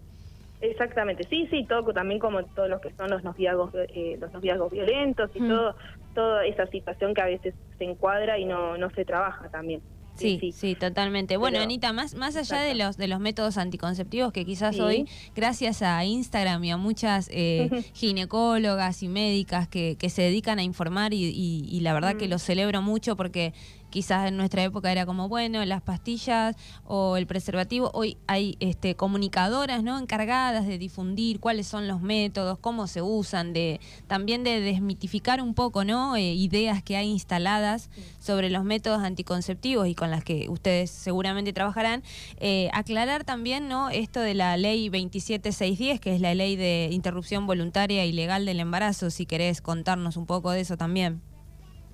Exactamente, 0.59 1.23
sí, 1.29 1.47
sí, 1.51 1.65
todo 1.69 1.93
también 1.93 2.19
como 2.19 2.43
todos 2.43 2.67
los 2.69 2.81
que 2.81 2.91
son 2.95 3.09
los 3.11 3.23
noviazgos, 3.23 3.71
eh, 3.75 4.17
los 4.19 4.31
noviazgos 4.33 4.71
violentos 4.71 5.29
y 5.35 5.39
Mm. 5.41 5.49
todo, 5.49 5.75
toda 6.15 6.45
esa 6.45 6.65
situación 6.67 7.13
que 7.13 7.21
a 7.21 7.25
veces 7.25 7.53
se 7.77 7.83
encuadra 7.83 8.39
y 8.39 8.45
no, 8.45 8.75
no 8.77 8.89
se 8.89 9.05
trabaja 9.05 9.49
también. 9.49 9.81
Sí, 10.15 10.51
sí, 10.51 10.73
totalmente. 10.73 11.37
Bueno, 11.37 11.57
Pero- 11.57 11.65
Anita, 11.65 11.93
más, 11.93 12.15
más 12.15 12.35
allá 12.35 12.59
de 12.61 12.73
los, 12.73 12.97
de 12.97 13.07
los 13.07 13.19
métodos 13.19 13.59
anticonceptivos 13.59 14.33
que 14.33 14.45
quizás 14.45 14.73
Sí. 14.75 14.81
hoy, 14.81 15.05
gracias 15.35 15.83
a 15.83 16.03
Instagram 16.05 16.63
y 16.63 16.71
a 16.71 16.77
muchas 16.77 17.29
eh, 17.31 17.69
ginecólogas 17.93 19.03
y 19.03 19.09
médicas 19.09 19.67
que, 19.67 19.95
que 19.99 20.09
se 20.09 20.23
dedican 20.23 20.57
a 20.57 20.63
informar 20.63 21.13
y, 21.13 21.23
y- 21.25 21.67
y 21.69 21.79
la 21.81 21.93
verdad 21.93 22.15
que 22.17 22.25
Mm. 22.25 22.31
lo 22.31 22.39
celebro 22.39 22.81
mucho 22.81 23.15
porque 23.15 23.53
quizás 23.97 24.27
en 24.27 24.37
nuestra 24.37 24.61
época 24.61 24.91
era 24.91 25.07
como, 25.07 25.27
bueno, 25.27 25.65
las 25.65 25.81
pastillas 25.81 26.55
o 26.85 27.17
el 27.17 27.25
preservativo, 27.25 27.89
hoy 27.95 28.15
hay 28.27 28.55
este, 28.59 28.93
comunicadoras 28.93 29.81
¿no? 29.81 29.97
encargadas 29.97 30.67
de 30.67 30.77
difundir 30.77 31.39
cuáles 31.39 31.65
son 31.65 31.87
los 31.87 31.99
métodos, 31.99 32.59
cómo 32.59 32.85
se 32.85 33.01
usan, 33.01 33.53
de 33.53 33.79
también 34.05 34.43
de 34.43 34.59
desmitificar 34.59 35.41
un 35.41 35.55
poco 35.55 35.83
¿no? 35.83 36.15
Eh, 36.15 36.35
ideas 36.35 36.83
que 36.83 36.95
hay 36.95 37.09
instaladas 37.09 37.89
sobre 38.19 38.51
los 38.51 38.63
métodos 38.63 39.01
anticonceptivos 39.01 39.87
y 39.87 39.95
con 39.95 40.11
las 40.11 40.23
que 40.23 40.47
ustedes 40.47 40.91
seguramente 40.91 41.51
trabajarán. 41.51 42.03
Eh, 42.39 42.69
aclarar 42.73 43.23
también 43.23 43.67
¿no? 43.67 43.89
esto 43.89 44.19
de 44.19 44.35
la 44.35 44.57
ley 44.57 44.89
27610, 44.89 45.99
que 45.99 46.13
es 46.13 46.21
la 46.21 46.35
ley 46.35 46.55
de 46.55 46.89
interrupción 46.91 47.47
voluntaria 47.47 48.05
y 48.05 48.11
legal 48.11 48.45
del 48.45 48.59
embarazo, 48.59 49.09
si 49.09 49.25
querés 49.25 49.59
contarnos 49.59 50.17
un 50.17 50.27
poco 50.27 50.51
de 50.51 50.59
eso 50.59 50.77
también. 50.77 51.26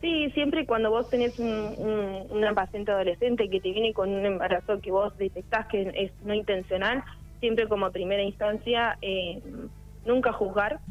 Sí, 0.04 0.30
siempre 0.32 0.66
cuando 0.66 0.90
vos 0.90 1.10
tenés 1.10 1.40
un, 1.40 1.48
un- 1.48 2.28
una 2.30 2.54
paciente 2.54 2.92
adolescente 2.92 3.50
que 3.50 3.62
te 3.62 3.72
viene 3.72 3.94
con 3.94 4.10
un 4.10 4.26
embarazo 4.26 4.82
que 4.82 4.92
vos 4.92 5.16
detectás 5.18 5.66
que 5.68 5.90
es 5.96 6.12
no 6.26 6.34
intencional, 6.34 7.02
siempre 7.40 7.70
como 7.70 7.90
primera 7.90 8.22
instancia, 8.22 8.98
eh, 9.02 9.40
nunca 10.06 10.34
juzgar, 10.34 10.82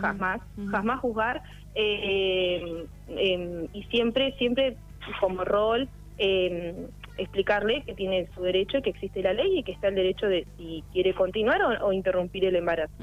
jamás, 0.00 0.40
jamás 0.70 1.00
juzgar, 1.00 1.42
eh, 1.74 2.86
eh, 3.08 3.68
y 3.74 3.82
siempre, 3.90 4.32
siempre 4.38 4.78
como 5.20 5.44
rol, 5.44 5.90
eh, 6.16 6.74
explicarle 7.18 7.82
que 7.82 7.94
tiene 7.94 8.26
su 8.34 8.42
derecho, 8.42 8.80
que 8.80 8.88
existe 8.90 9.20
la 9.22 9.34
ley 9.34 9.58
y 9.58 9.62
que 9.64 9.72
está 9.72 9.88
el 9.88 9.96
derecho 9.96 10.26
de 10.28 10.46
si 10.56 10.82
quiere 10.92 11.12
continuar 11.12 11.60
o, 11.62 11.88
o 11.88 11.92
interrumpir 11.92 12.46
el 12.46 12.56
embarazo. 12.56 12.94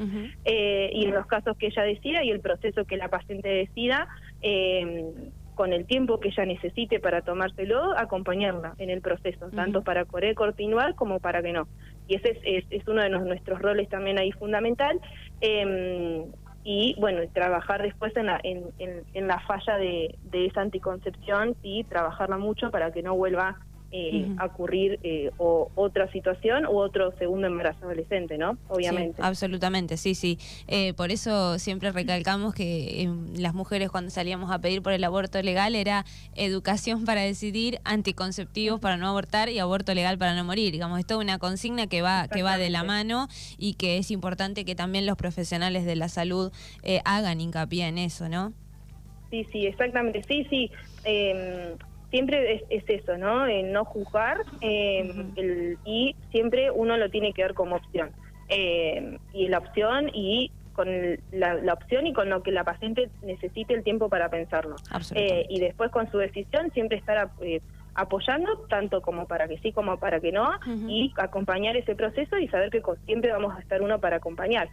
Eh, 0.45 0.89
y 0.93 1.05
en 1.05 1.13
los 1.13 1.27
casos 1.27 1.55
que 1.57 1.67
ella 1.67 1.83
decida 1.83 2.23
y 2.23 2.31
el 2.31 2.39
proceso 2.39 2.85
que 2.85 2.97
la 2.97 3.09
paciente 3.09 3.49
decida, 3.49 4.07
eh, 4.41 5.13
con 5.59 5.73
el 5.73 5.85
tiempo 5.85 6.21
que 6.21 6.29
ella 6.29 6.45
necesite 6.45 7.01
para 7.01 7.21
tomárselo, 7.21 7.91
acompañarla 7.97 8.75
en 8.77 8.89
el 8.89 9.01
proceso, 9.01 9.49
tanto 9.49 9.81
para 9.81 10.05
querer 10.05 10.33
continuar 10.33 10.95
como 10.95 11.19
para 11.19 11.43
que 11.43 11.51
no. 11.51 11.67
Y 12.07 12.15
ese 12.15 12.29
es, 12.31 12.37
es- 12.45 12.65
es 12.69 12.87
uno 12.87 13.01
de 13.01 13.09
nuestros 13.09 13.59
roles 13.61 13.89
también 13.89 14.17
ahí 14.17 14.31
fundamental. 14.31 14.97
eh, 15.41 16.25
y 16.63 16.95
bueno, 16.99 17.21
trabajar 17.33 17.81
después 17.81 18.15
en 18.15 18.27
la, 18.27 18.39
en, 18.43 18.63
en- 18.79 19.03
en 19.13 19.27
la 19.27 19.39
falla 19.41 19.77
de, 19.77 20.15
de 20.23 20.45
esa 20.45 20.61
anticoncepción 20.61 21.55
y 21.61 21.83
trabajarla 21.85 22.37
mucho 22.37 22.69
para 22.71 22.91
que 22.91 23.01
no 23.01 23.15
vuelva 23.15 23.57
eh, 23.91 24.27
Ujú. 24.33 24.45
ocurrir 24.45 24.99
eh, 25.03 25.31
o 25.37 25.71
otra 25.75 26.11
situación 26.11 26.65
u 26.65 26.77
otro 26.77 27.11
segundo 27.17 27.47
embarazo 27.47 27.85
adolescente, 27.85 28.37
¿no? 28.37 28.57
Obviamente. 28.67 29.17
Sí, 29.17 29.21
absolutamente, 29.25 29.97
sí, 29.97 30.15
sí. 30.15 30.37
Eh, 30.67 30.93
por 30.93 31.11
eso 31.11 31.57
siempre 31.57 31.91
recalcamos 31.91 32.53
que 32.53 33.03
eh, 33.03 33.09
las 33.35 33.53
mujeres 33.53 33.89
cuando 33.89 34.11
salíamos 34.11 34.51
a 34.51 34.59
pedir 34.59 34.81
por 34.81 34.93
el 34.93 35.03
aborto 35.03 35.41
legal 35.41 35.75
era 35.75 36.05
educación 36.35 37.05
para 37.05 37.21
decidir, 37.21 37.79
anticonceptivos 37.83 38.79
para 38.79 38.97
no 38.97 39.07
abortar 39.07 39.49
y 39.49 39.59
aborto 39.59 39.93
legal 39.93 40.17
para 40.17 40.35
no 40.35 40.43
morir. 40.43 40.71
Digamos, 40.71 40.99
es 40.99 41.07
toda 41.07 41.21
una 41.21 41.39
consigna 41.39 41.87
que 41.87 42.01
va, 42.01 42.27
que 42.27 42.43
va 42.43 42.57
de 42.57 42.69
la 42.69 42.83
mano 42.83 43.27
y 43.57 43.73
que 43.73 43.97
es 43.97 44.11
importante 44.11 44.65
que 44.65 44.75
también 44.75 45.05
los 45.05 45.17
profesionales 45.17 45.85
de 45.85 45.95
la 45.95 46.09
salud 46.09 46.51
eh, 46.83 47.01
hagan 47.05 47.41
hincapié 47.41 47.87
en 47.87 47.97
eso, 47.97 48.29
¿no? 48.29 48.53
Sí, 49.29 49.47
sí, 49.51 49.65
exactamente. 49.65 50.23
Sí, 50.23 50.45
sí. 50.49 50.71
Eh, 51.05 51.75
siempre 52.09 52.53
es, 52.55 52.63
es 52.69 52.83
eso, 53.01 53.17
¿no? 53.17 53.45
No 53.63 53.85
juzgar 53.85 54.37
eh, 54.61 55.31
el- 55.35 55.77
y 55.85 56.15
siempre 56.31 56.71
uno 56.71 56.97
lo 56.97 57.09
tiene 57.09 57.33
que 57.33 57.43
ver 57.43 57.53
como 57.53 57.75
opción. 57.75 58.11
Eh, 58.49 59.17
y 59.33 59.47
la 59.47 59.59
opción 59.59 60.09
y 60.13 60.51
con 60.73 60.87
la, 61.31 61.55
la 61.55 61.73
opción 61.73 62.07
y 62.07 62.13
con 62.13 62.29
lo 62.29 62.41
que 62.41 62.51
la 62.51 62.63
paciente 62.63 63.09
necesite 63.21 63.73
el 63.73 63.83
tiempo 63.83 64.09
para 64.09 64.29
pensarlo. 64.29 64.75
Eh, 65.19 65.45
y 65.49 65.59
después 65.59 65.91
con 65.91 66.09
su 66.09 66.17
decisión 66.17 66.71
siempre 66.71 66.97
estar 66.97 67.29
eh, 67.41 67.59
apoyando 67.95 68.49
tanto 68.69 69.01
como 69.01 69.25
para 69.25 69.47
que 69.47 69.57
sí 69.57 69.73
como 69.73 69.97
para 69.97 70.19
que 70.19 70.31
no 70.31 70.49
y 70.89 71.11
acompañar 71.17 71.75
ese 71.75 71.95
proceso 71.95 72.37
y 72.37 72.47
saber 72.47 72.69
que 72.69 72.81
siempre 73.05 73.31
vamos 73.31 73.55
a 73.55 73.59
estar 73.59 73.81
uno 73.81 73.99
para 73.99 74.17
acompañar. 74.17 74.69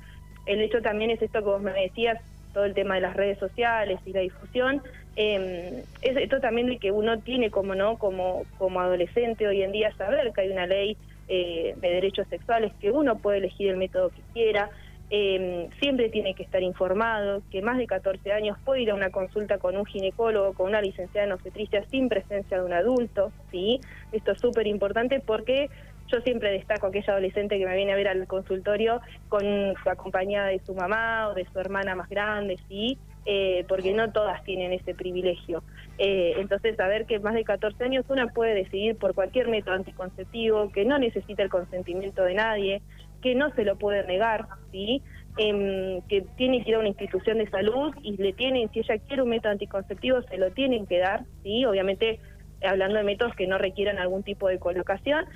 El 0.47 0.61
hecho 0.61 0.81
también 0.81 1.11
es 1.11 1.21
esto 1.21 1.41
que 1.41 1.45
vos 1.47 1.61
me 1.61 1.73
decías, 1.73 2.19
todo 2.53 2.65
el 2.65 2.73
tema 2.75 2.95
de 2.95 3.01
las 3.01 3.15
redes 3.17 3.39
sociales 3.39 3.99
y 4.07 4.13
la 4.13 4.21
difusión, 4.21 4.83
eh, 5.17 5.85
es 6.03 6.17
esto 6.17 6.41
también 6.41 6.67
de 6.67 6.79
que 6.79 6.93
uno 6.93 7.19
tiene 7.21 7.51
como 7.51 7.75
no 7.75 7.97
como 7.97 8.45
como 8.59 8.81
adolescente 8.81 9.49
hoy 9.49 9.63
en 9.63 9.73
día 9.73 9.91
saber 9.97 10.33
que 10.33 10.43
hay 10.43 10.51
una 10.51 10.67
ley 10.67 10.97
eh, 11.29 11.75
de 11.77 11.89
derechos 11.89 12.29
sexuales 12.29 12.73
que 12.81 12.91
uno 12.91 13.17
puede 13.17 13.39
elegir 13.39 13.71
el 13.71 13.79
método 13.79 14.11
que 14.11 14.23
quiera 14.35 14.71
eh, 15.09 15.69
siempre 15.81 16.11
tiene 16.11 16.35
que 16.35 16.43
estar 16.43 16.63
informado 16.63 17.43
que 17.51 17.63
más 17.63 17.79
de 17.79 17.87
14 17.87 18.33
años 18.33 18.59
puede 18.65 18.83
ir 18.83 18.91
a 18.91 18.95
una 18.95 19.11
consulta 19.11 19.59
con 19.59 19.77
un 19.77 19.87
ginecólogo 19.87 20.53
con 20.53 20.67
una 20.67 20.83
licenciada 20.83 21.27
en 21.27 21.33
obstetricia 21.33 21.85
sin 21.91 22.09
presencia 22.09 22.59
de 22.59 22.65
un 22.65 22.73
adulto 22.73 23.33
sí 23.51 23.81
esto 24.13 24.33
es 24.33 24.41
súper 24.41 24.67
importante 24.67 25.21
porque 25.21 25.71
yo 26.09 26.21
siempre 26.21 26.53
destaco 26.53 26.87
a 26.87 26.89
aquella 26.91 27.15
adolescente 27.15 27.59
que 27.59 27.67
me 27.67 27.75
viene 27.75 27.93
a 27.93 27.97
ver 27.97 28.09
al 28.09 28.27
consultorio 28.27 29.01
con 29.29 29.75
acompañada 29.91 30.49
de 30.49 30.61
su 30.61 30.75
mamá 30.75 31.29
o 31.29 31.35
de 31.35 31.47
su 31.53 31.59
hermana 31.59 31.95
más 31.95 32.09
grande, 32.09 32.59
sí, 32.69 32.99
Eh, 33.29 33.65
porque 33.67 33.93
no 33.93 34.13
todas 34.13 34.45
tienen 34.45 34.73
ese 34.73 34.95
privilegio. 34.95 35.65
Eh, 35.99 36.35
entonces, 36.39 36.77
saber 36.77 37.07
que 37.07 37.19
más 37.19 37.35
de 37.35 37.43
14 37.43 37.83
años 37.83 38.05
una 38.09 38.29
puede 38.29 38.55
decidir 38.55 38.97
por 38.97 39.15
cualquier 39.15 39.49
método 39.49 39.75
anticonceptivo, 39.75 40.71
que 40.71 40.85
no 40.85 40.97
necesita 40.99 41.43
el 41.43 41.51
consentimiento 41.51 42.23
de 42.23 42.35
nadie, 42.35 42.83
que 43.23 43.35
no 43.35 43.51
se 43.57 43.65
lo 43.65 43.77
puede 43.77 44.07
negar, 44.07 44.47
sí, 44.71 45.03
Em, 45.39 46.01
que 46.09 46.23
tiene 46.39 46.65
que 46.65 46.71
ir 46.71 46.77
a 46.77 46.79
una 46.79 46.89
institución 46.89 47.37
de 47.37 47.51
salud 47.51 47.95
y 48.03 48.17
le 48.17 48.33
tienen, 48.33 48.71
si 48.71 48.79
ella 48.79 48.97
quiere 49.07 49.21
un 49.21 49.29
método 49.29 49.53
anticonceptivo, 49.53 50.23
se 50.23 50.39
lo 50.39 50.51
tienen 50.53 50.87
que 50.87 50.99
dar, 50.99 51.25
sí, 51.43 51.63
obviamente 51.67 52.21
hablando 52.67 52.97
de 52.97 53.05
métodos 53.05 53.35
que 53.35 53.47
no 53.47 53.59
requieran 53.59 53.99
algún 53.99 54.23
tipo 54.23 54.49
de 54.49 54.59
colocación 54.59 55.27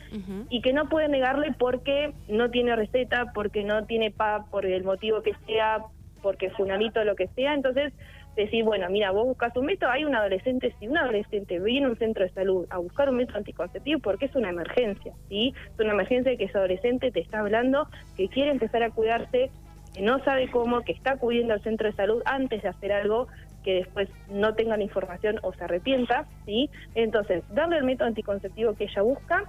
y 0.48 0.62
que 0.62 0.72
no 0.72 0.88
puede 0.88 1.06
negarle 1.08 1.52
porque 1.58 2.14
no 2.28 2.50
tiene 2.50 2.74
receta, 2.76 3.32
porque 3.34 3.62
no 3.62 3.84
tiene 3.84 4.10
PAP, 4.10 4.48
por 4.48 4.64
el 4.64 4.84
motivo 4.84 5.20
que 5.20 5.34
sea, 5.46 5.84
porque 6.22 6.50
fulanito 6.50 7.04
lo 7.04 7.16
que 7.16 7.28
sea. 7.28 7.54
Entonces, 7.54 7.92
decir, 8.36 8.64
bueno, 8.64 8.88
mira, 8.90 9.10
vos 9.10 9.26
buscas 9.26 9.56
un 9.56 9.66
método, 9.66 9.90
hay 9.90 10.04
un 10.04 10.14
adolescente, 10.14 10.74
si 10.78 10.88
un 10.88 10.96
adolescente 10.96 11.58
viene 11.58 11.86
a 11.86 11.90
un 11.90 11.96
centro 11.96 12.24
de 12.24 12.30
salud 12.30 12.66
a 12.70 12.78
buscar 12.78 13.08
un 13.10 13.16
método 13.16 13.38
anticonceptivo, 13.38 14.00
porque 14.00 14.26
es 14.26 14.36
una 14.36 14.50
emergencia, 14.50 15.12
¿sí? 15.28 15.54
Es 15.72 15.80
una 15.80 15.92
emergencia 15.92 16.36
que 16.36 16.44
ese 16.44 16.58
adolescente 16.58 17.10
te 17.10 17.20
está 17.20 17.40
hablando, 17.40 17.88
que 18.16 18.28
quiere 18.28 18.50
empezar 18.50 18.82
a 18.82 18.90
cuidarse, 18.90 19.50
que 19.94 20.02
no 20.02 20.22
sabe 20.24 20.50
cómo, 20.50 20.82
que 20.82 20.92
está 20.92 21.12
acudiendo 21.12 21.54
al 21.54 21.62
centro 21.62 21.88
de 21.88 21.96
salud 21.96 22.22
antes 22.24 22.62
de 22.62 22.68
hacer 22.68 22.92
algo 22.92 23.26
que 23.64 23.74
después 23.74 24.08
no 24.30 24.54
tenga 24.54 24.76
la 24.76 24.84
información 24.84 25.38
o 25.42 25.52
se 25.52 25.64
arrepienta, 25.64 26.26
¿sí? 26.46 26.70
Entonces, 26.94 27.42
darle 27.50 27.78
el 27.78 27.84
método 27.84 28.08
anticonceptivo 28.08 28.74
que 28.74 28.84
ella 28.84 29.02
busca 29.02 29.44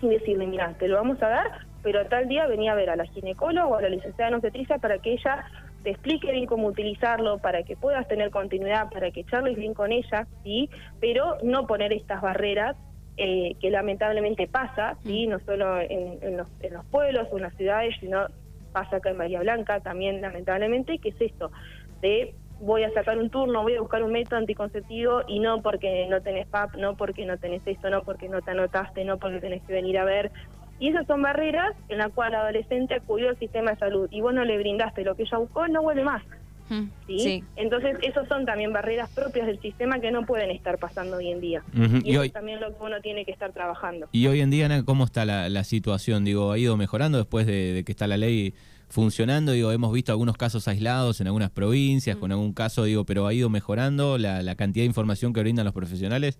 y 0.00 0.08
decirle, 0.08 0.46
mira, 0.46 0.74
te 0.78 0.88
lo 0.88 0.96
vamos 0.96 1.22
a 1.22 1.28
dar, 1.28 1.66
pero 1.82 2.04
tal 2.06 2.26
día 2.26 2.46
venía 2.46 2.72
a 2.72 2.74
ver 2.74 2.90
a 2.90 2.96
la 2.96 3.04
ginecóloga 3.04 3.66
o 3.66 3.76
a 3.76 3.82
la 3.82 3.88
licenciada 3.90 4.36
en 4.36 4.80
para 4.80 4.98
que 4.98 5.12
ella 5.12 5.44
te 5.84 5.90
explique 5.90 6.32
bien 6.32 6.46
cómo 6.46 6.66
utilizarlo, 6.66 7.38
para 7.38 7.62
que 7.62 7.76
puedas 7.76 8.08
tener 8.08 8.30
continuidad, 8.30 8.88
para 8.90 9.10
que 9.10 9.24
charles 9.24 9.54
bien 9.56 9.74
con 9.74 9.92
ella, 9.92 10.26
¿sí? 10.42 10.70
Pero 10.98 11.36
no 11.42 11.66
poner 11.66 11.92
estas 11.92 12.22
barreras 12.22 12.74
eh, 13.18 13.54
que 13.60 13.70
lamentablemente 13.70 14.48
pasa, 14.48 14.96
¿sí? 15.04 15.26
No 15.26 15.38
solo 15.40 15.78
en, 15.78 16.18
en 16.22 16.38
los, 16.38 16.48
en 16.60 16.72
los 16.72 16.86
pueblos 16.86 17.28
o 17.30 17.36
en 17.36 17.42
las 17.42 17.54
ciudades, 17.54 17.94
sino 18.00 18.26
pasa 18.72 18.96
acá 18.96 19.10
en 19.10 19.18
Bahía 19.18 19.40
Blanca 19.40 19.80
también 19.80 20.22
lamentablemente, 20.22 20.98
que 20.98 21.10
es 21.10 21.20
esto, 21.20 21.52
de 22.00 22.34
voy 22.60 22.82
a 22.82 22.92
sacar 22.92 23.18
un 23.18 23.28
turno, 23.28 23.62
voy 23.62 23.76
a 23.76 23.80
buscar 23.80 24.02
un 24.02 24.12
método 24.12 24.38
anticonceptivo 24.38 25.22
y 25.28 25.38
no 25.38 25.60
porque 25.60 26.06
no 26.08 26.22
tenés 26.22 26.46
PAP, 26.46 26.76
no 26.76 26.96
porque 26.96 27.26
no 27.26 27.36
tenés 27.36 27.62
esto, 27.66 27.90
no 27.90 28.02
porque 28.04 28.28
no 28.28 28.40
te 28.40 28.52
anotaste, 28.52 29.04
no 29.04 29.18
porque 29.18 29.40
tenés 29.40 29.62
que 29.64 29.74
venir 29.74 29.98
a 29.98 30.04
ver. 30.04 30.32
Y 30.84 30.88
esas 30.88 31.06
son 31.06 31.22
barreras 31.22 31.74
en 31.88 31.96
las 31.96 32.12
cuales 32.12 32.34
el 32.34 32.40
adolescente 32.42 32.92
acudió 32.92 33.30
al 33.30 33.38
sistema 33.38 33.70
de 33.70 33.78
salud 33.78 34.06
y 34.10 34.20
vos 34.20 34.34
no 34.34 34.44
le 34.44 34.58
brindaste 34.58 35.02
lo 35.02 35.14
que 35.16 35.22
ella 35.22 35.38
buscó, 35.38 35.66
no 35.66 35.80
vuelve 35.82 36.04
más. 36.04 36.22
Mm, 36.68 36.82
¿sí? 37.06 37.18
Sí. 37.20 37.44
Entonces, 37.56 37.96
esos 38.02 38.28
son 38.28 38.44
también 38.44 38.70
barreras 38.70 39.08
propias 39.14 39.46
del 39.46 39.58
sistema 39.62 39.98
que 39.98 40.10
no 40.10 40.26
pueden 40.26 40.50
estar 40.50 40.76
pasando 40.76 41.16
hoy 41.16 41.30
en 41.30 41.40
día. 41.40 41.62
Y, 41.72 41.80
Y 41.80 42.10
eso 42.10 42.20
hoy, 42.20 42.26
es 42.26 42.32
también 42.34 42.60
lo 42.60 42.68
que 42.76 42.84
uno 42.84 43.00
tiene 43.00 43.24
que 43.24 43.32
estar 43.32 43.50
trabajando. 43.52 44.08
y 44.12 44.26
hoy 44.26 44.42
en 44.42 44.50
día, 44.50 44.66
Ana, 44.66 44.84
¿cómo 44.84 45.04
está 45.04 45.24
la, 45.24 45.48
la 45.48 45.64
situación? 45.64 46.22
Digo, 46.22 46.52
¿ha 46.52 46.58
ido 46.58 46.76
mejorando 46.76 47.16
después 47.16 47.46
de, 47.46 47.72
de 47.72 47.82
que 47.82 47.92
está 47.92 48.06
la 48.06 48.18
ley 48.18 48.52
funcionando? 48.90 49.52
Digo, 49.52 49.72
hemos 49.72 49.90
visto 49.90 50.12
algunos 50.12 50.36
casos 50.36 50.68
aislados 50.68 51.18
en 51.22 51.28
algunas 51.28 51.48
provincias, 51.50 52.18
con 52.18 52.30
algún 52.30 52.52
caso, 52.52 52.84
digo, 52.84 53.04
pero 53.06 53.26
¿ha 53.26 53.32
ido 53.32 53.48
mejorando 53.48 54.18
la, 54.18 54.42
la 54.42 54.54
cantidad 54.54 54.82
de 54.82 54.88
información 54.88 55.32
que 55.32 55.40
brindan 55.40 55.64
los 55.64 55.72
profesionales? 55.72 56.38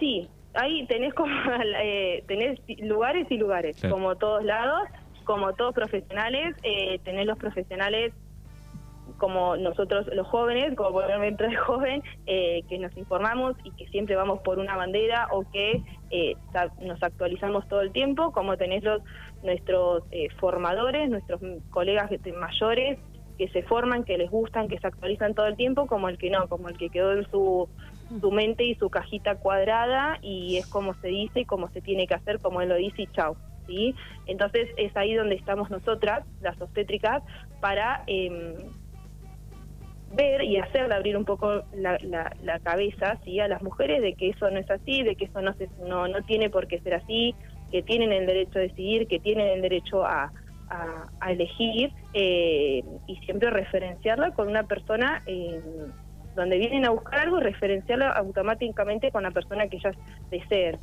Sí, 0.00 0.26
ahí 0.56 0.86
tenés 0.86 1.14
como 1.14 1.32
eh, 1.82 2.24
tenés 2.26 2.60
lugares 2.80 3.26
y 3.30 3.38
lugares, 3.38 3.76
Claro. 3.80 3.94
como 3.94 4.16
todos 4.16 4.44
lados, 4.44 4.88
como 5.24 5.52
todos 5.54 5.74
profesionales, 5.74 6.54
eh, 6.62 6.98
tenés 7.04 7.26
los 7.26 7.38
profesionales 7.38 8.12
como 9.18 9.56
nosotros 9.56 10.06
los 10.12 10.26
jóvenes, 10.26 10.74
como 10.76 10.90
probablemente 10.90 11.44
el 11.46 11.56
joven, 11.56 12.02
eh, 12.26 12.62
que 12.68 12.78
nos 12.78 12.96
informamos 12.96 13.56
y 13.64 13.70
que 13.72 13.86
siempre 13.88 14.16
vamos 14.16 14.40
por 14.40 14.58
una 14.58 14.76
bandera 14.76 15.28
o 15.32 15.44
que 15.50 15.82
eh, 16.10 16.34
nos 16.82 17.02
actualizamos 17.02 17.66
todo 17.68 17.80
el 17.80 17.92
tiempo, 17.92 18.32
como 18.32 18.56
tenés 18.56 18.82
los 18.82 19.02
nuestros 19.42 20.04
eh, 20.10 20.28
formadores, 20.38 21.08
nuestros 21.08 21.40
colegas 21.70 22.10
mayores 22.38 22.98
que 23.38 23.48
se 23.48 23.62
forman, 23.62 24.04
que 24.04 24.16
les 24.18 24.30
gustan, 24.30 24.68
que 24.68 24.78
se 24.78 24.86
actualizan 24.86 25.34
todo 25.34 25.46
el 25.46 25.56
tiempo, 25.56 25.86
como 25.86 26.08
el 26.08 26.18
que 26.18 26.30
no, 26.30 26.48
como 26.48 26.68
el 26.68 26.76
que 26.76 26.88
quedó 26.88 27.12
en 27.12 27.30
su, 27.30 27.68
su 28.20 28.30
mente 28.30 28.64
y 28.64 28.74
su 28.76 28.88
cajita 28.90 29.36
cuadrada 29.36 30.18
y 30.22 30.58
es 30.58 30.66
como 30.66 30.94
se 30.94 31.08
dice 31.08 31.40
y 31.40 31.44
como 31.44 31.68
se 31.70 31.80
tiene 31.80 32.06
que 32.06 32.14
hacer, 32.14 32.40
como 32.40 32.60
él 32.60 32.68
lo 32.68 32.76
dice 32.76 33.02
y 33.02 33.06
chau. 33.08 33.36
¿sí? 33.66 33.94
Entonces 34.26 34.68
es 34.76 34.96
ahí 34.96 35.14
donde 35.14 35.34
estamos 35.34 35.70
nosotras, 35.70 36.24
las 36.40 36.60
obstétricas, 36.60 37.22
para 37.60 38.04
em, 38.06 38.54
ver 40.14 40.42
y 40.44 40.56
hacerle 40.58 40.94
abrir 40.94 41.16
un 41.16 41.24
poco 41.24 41.64
la, 41.74 41.98
la, 42.02 42.34
la 42.42 42.58
cabeza 42.60 43.18
¿sí? 43.24 43.40
a 43.40 43.48
las 43.48 43.62
mujeres 43.62 44.00
de 44.02 44.14
que 44.14 44.30
eso 44.30 44.50
no 44.50 44.58
es 44.58 44.70
así, 44.70 45.02
de 45.02 45.16
que 45.16 45.26
eso 45.26 45.40
no, 45.40 45.52
se, 45.54 45.68
no, 45.86 46.08
no 46.08 46.22
tiene 46.22 46.48
por 46.50 46.68
qué 46.68 46.80
ser 46.80 46.94
así, 46.94 47.34
que 47.70 47.82
tienen 47.82 48.12
el 48.12 48.26
derecho 48.26 48.58
a 48.58 48.62
decidir, 48.62 49.08
que 49.08 49.18
tienen 49.18 49.48
el 49.48 49.62
derecho 49.62 50.04
a, 50.04 50.32
a, 50.68 51.08
a 51.20 51.32
elegir 51.32 51.92
eh, 52.14 52.82
y 53.06 53.16
siempre 53.16 53.50
referenciarla 53.50 54.32
con 54.32 54.48
una 54.48 54.64
persona 54.64 55.22
eh, 55.26 55.60
donde 56.36 56.58
vienen 56.58 56.84
a 56.84 56.90
buscar 56.90 57.20
algo 57.20 57.38
y 57.40 57.42
referenciarla 57.42 58.10
automáticamente 58.10 59.10
con 59.10 59.24
la 59.24 59.32
persona 59.32 59.68
que 59.68 59.78
ellas 59.78 59.96
deseen. 60.30 60.78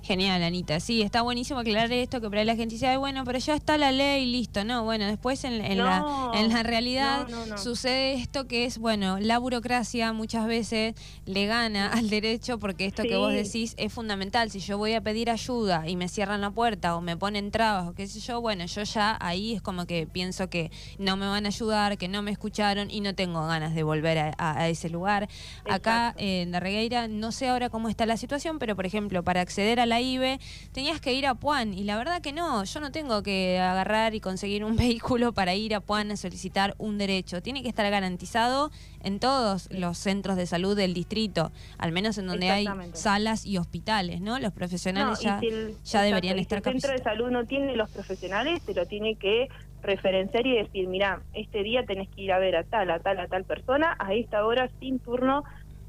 Genial, 0.00 0.42
Anita. 0.42 0.80
Sí, 0.80 1.00
está 1.02 1.22
buenísimo 1.22 1.60
aclarar 1.60 1.92
esto, 1.92 2.20
que 2.20 2.28
por 2.28 2.36
ahí 2.38 2.44
la 2.44 2.56
gente 2.56 2.74
dice, 2.74 2.88
"Ay, 2.88 2.96
bueno, 2.96 3.22
pero 3.24 3.38
ya 3.38 3.54
está 3.54 3.78
la 3.78 3.92
ley, 3.92 4.26
listo. 4.26 4.64
No, 4.64 4.82
bueno, 4.82 5.06
después 5.06 5.44
en, 5.44 5.64
en 5.64 5.78
No, 5.78 5.84
la, 5.84 6.30
en 6.40 6.52
la 6.52 6.64
realidad 6.64 7.28
no, 7.28 7.46
no, 7.46 7.46
no. 7.46 7.58
sucede 7.58 8.14
esto 8.14 8.48
que 8.48 8.64
es, 8.64 8.78
bueno, 8.78 9.20
la 9.20 9.38
burocracia 9.38 10.12
muchas 10.12 10.46
veces 10.48 10.94
le 11.24 11.46
gana 11.46 11.86
al 11.92 12.10
derecho 12.10 12.58
porque 12.58 12.86
esto 12.86 13.04
que 13.04 13.16
vos 13.16 13.32
decís 13.32 13.74
es 13.76 13.92
fundamental. 13.92 14.50
Si 14.50 14.58
yo 14.58 14.76
voy 14.76 14.94
a 14.94 15.00
pedir 15.02 15.30
ayuda 15.30 15.88
y 15.88 15.94
me 15.94 16.08
cierran 16.08 16.40
la 16.40 16.50
puerta 16.50 16.96
o 16.96 17.00
me 17.00 17.16
ponen 17.16 17.52
trabas 17.52 17.86
o 17.88 17.94
qué 17.94 18.08
sé 18.08 18.18
yo, 18.18 18.40
bueno, 18.40 18.66
yo 18.66 18.82
ya 18.82 19.16
ahí 19.20 19.54
es 19.54 19.62
como 19.62 19.86
que 19.86 20.08
pienso 20.08 20.50
que 20.50 20.72
no 20.98 21.16
me 21.16 21.26
van 21.28 21.44
a 21.44 21.48
ayudar, 21.48 21.96
que 21.96 22.08
no 22.08 22.22
me 22.22 22.32
escucharon 22.32 22.90
y 22.90 23.02
no 23.02 23.14
tengo 23.14 23.46
ganas 23.46 23.72
de 23.74 23.84
volver 23.84 24.18
a, 24.18 24.34
a- 24.36 24.58
a 24.62 24.68
ese 24.68 24.90
lugar. 24.90 25.28
Acá 25.70 26.12
en 26.16 26.50
la 26.50 26.58
Regueira, 26.58 27.06
no 27.06 27.30
sé 27.30 27.48
ahora 27.48 27.70
cómo 27.70 27.88
está 27.88 28.04
la 28.04 28.16
situación, 28.16 28.58
pero 28.58 28.74
por 28.74 28.84
ejemplo, 28.84 29.22
para 29.22 29.40
acceder 29.42 29.78
a 29.78 29.81
la 29.86 30.00
IBE, 30.00 30.38
tenías 30.72 31.00
que 31.00 31.12
ir 31.12 31.26
a 31.26 31.34
Puan. 31.34 31.74
Y 31.74 31.84
la 31.84 31.96
verdad 31.96 32.20
que 32.22 32.32
no, 32.32 32.64
yo 32.64 32.80
no 32.80 32.90
tengo 32.92 33.22
que 33.22 33.58
agarrar 33.58 34.14
y 34.14 34.20
conseguir 34.20 34.64
un 34.64 34.76
vehículo 34.76 35.32
para 35.32 35.54
ir 35.54 35.74
a 35.74 35.80
Puan 35.80 36.10
a 36.10 36.16
solicitar 36.16 36.74
un 36.78 36.98
derecho. 36.98 37.42
Tiene 37.42 37.62
que 37.62 37.68
estar 37.68 37.88
garantizado 37.90 38.70
en 39.02 39.18
todos 39.20 39.68
los 39.72 39.98
centros 39.98 40.36
de 40.36 40.46
salud 40.46 40.76
del 40.76 40.94
distrito, 40.94 41.52
al 41.78 41.92
menos 41.92 42.18
en 42.18 42.26
donde 42.26 42.50
hay 42.50 42.64
salas 42.96 43.44
y 43.46 43.58
hospitales, 43.58 44.20
¿no? 44.20 44.38
Los 44.38 44.52
profesionales 44.52 45.18
No, 45.18 45.24
ya, 45.24 45.40
si 45.40 45.48
el- 45.48 45.76
ya 45.84 46.02
deberían 46.02 46.36
si 46.36 46.42
estar 46.42 46.58
el 46.58 46.64
centro 46.64 46.92
de 46.92 47.02
salud 47.02 47.30
no 47.30 47.44
tiene 47.46 47.76
los 47.76 47.90
profesionales, 47.90 48.62
se 48.64 48.74
lo 48.74 48.86
tiene 48.86 49.16
que 49.16 49.48
referenciar 49.82 50.46
y 50.46 50.56
decir, 50.56 50.86
mira, 50.86 51.22
este 51.32 51.62
día 51.62 51.84
tenés 51.84 52.08
que 52.10 52.22
ir 52.22 52.32
a 52.32 52.38
ver 52.38 52.54
a 52.56 52.62
tal, 52.64 52.90
a 52.90 53.00
tal, 53.00 53.18
a 53.18 53.26
tal 53.26 53.44
persona, 53.44 53.96
a 53.98 54.14
esta 54.14 54.44
hora 54.46 54.70
sin 54.80 55.00
turno, 55.00 55.42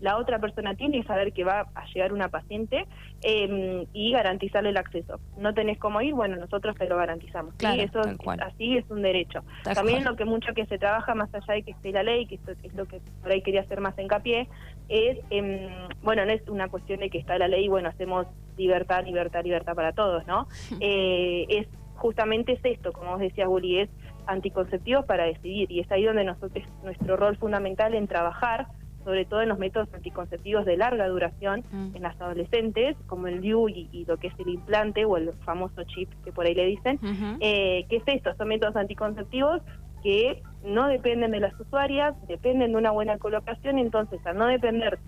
la 0.04 0.18
otra 0.18 0.38
persona 0.38 0.76
tiene 0.76 1.00
que 1.00 1.08
saber 1.08 1.32
que 1.32 1.46
va 1.46 1.66
a 1.76 1.86
llegar 1.86 2.12
una 2.12 2.28
paciente 2.28 2.88
eh, 3.24 3.88
y 3.94 4.12
garantizarle 4.12 4.72
el 4.72 4.78
acceso. 4.78 5.22
No 5.38 5.54
tenés 5.54 5.78
cómo 5.78 6.02
ir, 6.02 6.14
bueno, 6.14 6.36
nosotros 6.36 6.76
te 6.78 6.90
lo 6.90 6.98
garantizamos. 6.98 7.54
¿sí? 7.54 7.60
Claro, 7.60 7.82
Eso 7.82 8.02
tal 8.02 8.18
cual. 8.18 8.42
así 8.42 8.76
es 8.76 8.84
un 8.92 9.02
derecho. 9.02 9.46
Tal 9.64 9.76
También 9.76 10.04
cual. 10.04 10.12
lo 10.12 10.18
que 10.18 10.26
mucho 10.26 10.54
que 10.54 10.66
se 10.66 10.78
trabaja 10.78 11.16
más 11.16 11.34
allá 11.34 11.54
de 11.54 11.64
que 11.64 11.72
esté 11.72 11.94
la 11.94 12.04
ley, 12.04 12.26
que 12.26 12.36
esto 12.36 12.52
es 12.52 12.74
lo 12.76 12.86
que 12.86 13.00
por 13.22 13.32
ahí 13.32 13.42
quería 13.42 13.62
hacer 13.62 13.80
más 13.80 13.98
hincapié, 13.98 14.50
es, 14.90 15.20
em, 15.30 15.70
bueno, 16.02 16.26
no 16.26 16.34
es 16.34 16.46
una 16.50 16.68
cuestión 16.68 17.00
de 17.00 17.10
que 17.10 17.20
está 17.20 17.38
la 17.38 17.48
ley, 17.48 17.70
bueno, 17.70 17.88
hacemos 17.88 18.28
libertad, 18.58 19.06
libertad, 19.06 19.42
libertad 19.46 19.74
para 19.74 19.94
todos, 19.94 20.28
¿no? 20.28 20.48
Eh, 20.82 21.46
es 21.48 21.68
justamente 21.96 22.52
es 22.52 22.60
esto, 22.66 22.92
como 22.92 23.12
vos 23.12 23.22
decías, 23.22 23.48
Guli, 23.48 23.80
es 23.80 23.90
anticonceptivos 24.28 25.06
para 25.06 25.24
decidir 25.24 25.72
y 25.72 25.80
es 25.80 25.90
ahí 25.94 26.04
donde 26.04 26.26
nosotros 26.26 26.66
nuestro 26.84 27.16
rol 27.16 27.38
fundamental 27.38 27.94
en 27.94 28.08
trabajar 28.08 28.68
sobre 29.04 29.26
todo 29.26 29.42
en 29.42 29.50
los 29.50 29.60
métodos 29.60 29.88
anticonceptivos 29.94 30.66
de 30.66 30.78
larga 30.78 31.08
duración 31.08 31.64
Mm. 31.72 31.96
en 31.96 32.02
las 32.02 32.20
adolescentes, 32.22 32.96
como 33.08 33.28
el 33.28 33.42
DIU 33.42 33.70
y, 33.70 33.90
y 33.92 34.06
lo 34.06 34.18
que 34.18 34.28
es 34.28 34.34
el 34.40 34.50
implante 34.50 35.06
o 35.06 35.18
el 35.18 35.32
famoso 35.46 35.84
chip 35.84 36.10
que 36.24 36.32
por 36.32 36.46
ahí 36.46 36.56
le 36.56 36.66
dicen, 36.66 37.00
Ujú. 37.02 37.38
eh, 37.40 37.86
¿Qué 37.90 37.98
es 37.98 38.04
esto? 38.08 38.34
Son 38.38 38.48
métodos 38.48 38.76
anticonceptivos 38.76 39.62
que 40.04 40.42
no 40.64 40.88
dependen 40.88 41.32
de 41.32 41.40
las 41.40 41.58
usuarias, 41.60 42.16
dependen 42.28 42.72
de 42.74 42.78
una 42.78 42.92
buena 42.92 43.18
colocación, 43.18 43.78
entonces 43.78 44.20
al 44.26 44.38
no 44.38 44.48
depender 44.48 45.00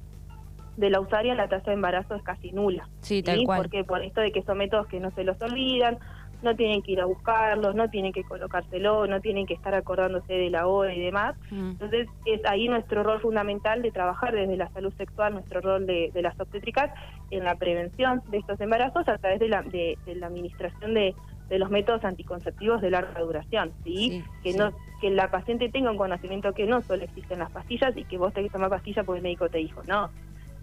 de 0.77 0.89
la 0.89 0.99
usuaria 0.99 1.35
la 1.35 1.47
tasa 1.47 1.71
de 1.71 1.75
embarazo 1.75 2.15
es 2.15 2.23
casi 2.23 2.51
nula. 2.51 2.89
Sí, 3.01 3.23
tal 3.23 3.43
cual. 3.45 3.61
Porque 3.61 3.83
por 3.83 4.03
esto 4.03 4.21
de 4.21 4.31
que 4.31 4.41
son 4.43 4.57
métodos 4.57 4.87
que 4.87 4.99
no 4.99 5.11
se 5.11 5.23
los 5.23 5.41
olvidan, 5.41 5.97
no 6.45 6.55
tienen 6.55 6.81
que 6.81 6.93
ir 6.93 7.01
a 7.01 7.05
buscarlos, 7.05 7.75
no 7.75 7.89
tienen 7.89 8.13
que 8.13 8.23
colocárselo, 8.23 9.05
no 9.07 9.19
tienen 9.19 9.45
que 9.45 9.55
estar 9.55 9.73
acordándose 9.75 10.31
de 10.33 10.49
la 10.49 10.67
hora 10.67 10.93
y 10.93 11.01
demás. 11.01 11.35
Mm. 11.49 11.71
Entonces 11.71 12.07
es 12.23 12.39
ahí 12.45 12.69
nuestro 12.69 13.03
rol 13.03 13.19
fundamental 13.19 13.81
de 13.81 13.91
trabajar 13.91 14.33
desde 14.33 14.55
la 14.55 14.69
salud 14.69 14.93
sexual, 14.97 15.33
nuestro 15.33 15.59
rol 15.59 15.85
de, 15.85 16.11
de 16.13 16.21
las 16.21 16.39
obstétricas 16.39 16.89
en 17.31 17.43
la 17.43 17.55
prevención 17.55 18.21
de 18.27 18.37
estos 18.37 18.59
embarazos 18.61 19.05
a 19.09 19.17
través 19.17 19.39
de 19.39 19.49
la, 19.49 19.61
de, 19.63 19.97
de 20.05 20.15
la 20.15 20.27
administración 20.27 20.93
de, 20.93 21.13
de 21.49 21.59
los 21.59 21.69
métodos 21.69 22.03
anticonceptivos 22.05 22.81
de 22.81 22.91
larga 22.91 23.19
duración, 23.21 23.73
¿sí? 23.83 24.09
Sí, 24.11 24.23
que 24.41 24.51
sí. 24.53 24.57
no 24.57 24.71
que 25.01 25.09
la 25.09 25.29
paciente 25.29 25.67
tenga 25.69 25.91
un 25.91 25.97
conocimiento 25.97 26.53
que 26.53 26.65
no 26.65 26.81
solo 26.83 27.03
existen 27.03 27.39
las 27.39 27.51
pastillas 27.51 27.91
y 27.97 28.05
que 28.05 28.17
vos 28.17 28.31
tenés 28.33 28.49
que 28.49 28.55
tomar 28.57 28.69
pastillas 28.69 29.05
porque 29.05 29.17
el 29.17 29.23
médico 29.23 29.49
te 29.49 29.57
dijo, 29.57 29.81
no. 29.85 30.09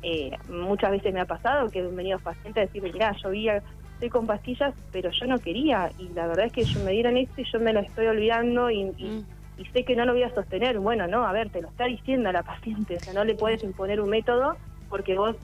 Eh, 0.05 0.33
muchas 0.49 0.91
veces 0.91 1.13
me 1.13 1.21
ha 1.21 1.27
pasado 1.27 1.71
que 1.71 1.81
han 1.81 1.95
venido 1.95 2.19
pacientes 2.19 2.63
a 2.63 2.67
decirme, 2.67 2.91
mira, 2.93 3.15
yo 3.23 3.31
vi, 3.31 3.49
a- 3.49 3.63
estoy 4.03 4.11
con 4.11 4.27
pastillas, 4.27 4.75
pero 4.91 5.11
yo 5.13 5.27
no 5.27 5.39
quería 5.39 5.93
y 5.97 6.09
la 6.09 6.27
verdad 6.27 6.47
es 6.47 6.53
que 6.53 6.65
yo 6.65 6.81
me 6.81 6.91
dieron 6.91 7.17
esto 7.17 7.41
y 7.41 7.45
yo 7.45 7.61
me 7.61 7.73
lo 7.73 7.79
estoy 7.79 8.07
olvidando 8.09 8.69
y, 8.69 8.93
y- 8.99 9.07
Mm. 9.07 9.27
y 9.59 9.65
sé 9.67 9.85
que 9.85 9.95
no 9.95 10.05
lo 10.05 10.13
voy 10.15 10.25
a 10.25 10.35
sostener. 10.35 10.81
Bueno, 10.81 11.07
no, 11.07 11.25
a 11.25 11.31
ver, 11.33 11.51
te 11.51 11.63
lo 11.63 11.69
está 11.69 11.85
diciendo 11.85 12.29
a 12.29 12.33
la 12.33 12.43
paciente, 12.87 12.97
o 12.97 13.01
sea, 13.05 13.13
no 13.13 13.23
le 13.25 13.37
puedes 13.37 13.63
imponer 13.63 14.01
un 14.01 14.11
método 14.11 14.59
porque 14.89 15.15
vos 15.17 15.37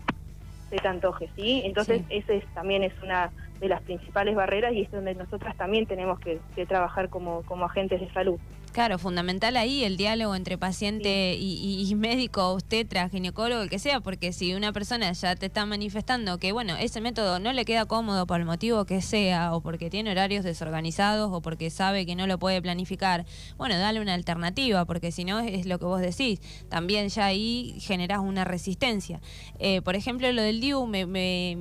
se 0.70 0.76
te 0.76 0.88
antoje, 0.88 1.30
¿sí? 1.36 1.62
Entonces, 1.64 2.02
Sí. 2.08 2.16
ese 2.16 2.36
es, 2.38 2.44
también 2.52 2.82
es 2.82 2.92
una 3.00 3.30
de 3.60 3.68
las 3.68 3.80
principales 3.82 4.34
barreras 4.34 4.72
y 4.72 4.82
es 4.82 4.90
donde 4.90 5.14
nosotras 5.14 5.56
también 5.56 5.86
tenemos 5.86 6.18
que, 6.18 6.40
que 6.56 6.66
trabajar 6.66 7.08
como, 7.10 7.44
como 7.44 7.64
agentes 7.64 8.00
de 8.00 8.10
salud. 8.10 8.40
Claro, 8.72 8.98
fundamental 8.98 9.56
ahí 9.56 9.82
el 9.82 9.96
diálogo 9.96 10.36
entre 10.36 10.56
paciente 10.56 11.34
y, 11.36 11.54
y- 11.54 11.90
y 11.90 11.94
médico, 11.96 12.48
obstetra, 12.50 13.08
ginecólogo, 13.08 13.62
el 13.62 13.70
que 13.70 13.78
sea, 13.80 14.00
porque 14.00 14.32
si 14.32 14.54
una 14.54 14.72
persona 14.72 15.10
ya 15.12 15.34
te 15.34 15.46
está 15.46 15.66
manifestando 15.66 16.38
que, 16.38 16.52
bueno, 16.52 16.76
ese 16.76 17.00
método 17.00 17.40
no 17.40 17.52
le 17.52 17.64
queda 17.64 17.86
cómodo 17.86 18.26
por 18.26 18.38
el 18.38 18.46
motivo 18.46 18.84
que 18.84 19.00
sea, 19.02 19.52
o 19.54 19.62
porque 19.62 19.90
tiene 19.90 20.12
horarios 20.12 20.44
desorganizados, 20.44 21.30
o 21.32 21.40
porque 21.40 21.70
sabe 21.70 22.06
que 22.06 22.14
no 22.14 22.26
lo 22.28 22.38
puede 22.38 22.62
planificar, 22.62 23.24
bueno, 23.56 23.76
dale 23.78 24.00
una 24.00 24.14
alternativa, 24.14 24.84
porque 24.84 25.10
si 25.10 25.24
no 25.24 25.40
es 25.40 25.66
lo 25.66 25.78
que 25.80 25.86
vos 25.86 26.00
decís, 26.00 26.40
también 26.68 27.08
ya 27.08 27.24
ahí 27.26 27.74
generás 27.80 28.20
una 28.20 28.44
resistencia. 28.44 29.20
Eh, 29.58 29.82
por 29.82 29.96
ejemplo, 29.96 30.30
lo 30.30 30.42
del 30.42 30.60
DIU 30.60 30.86
me, 30.86 31.04
me, 31.06 31.56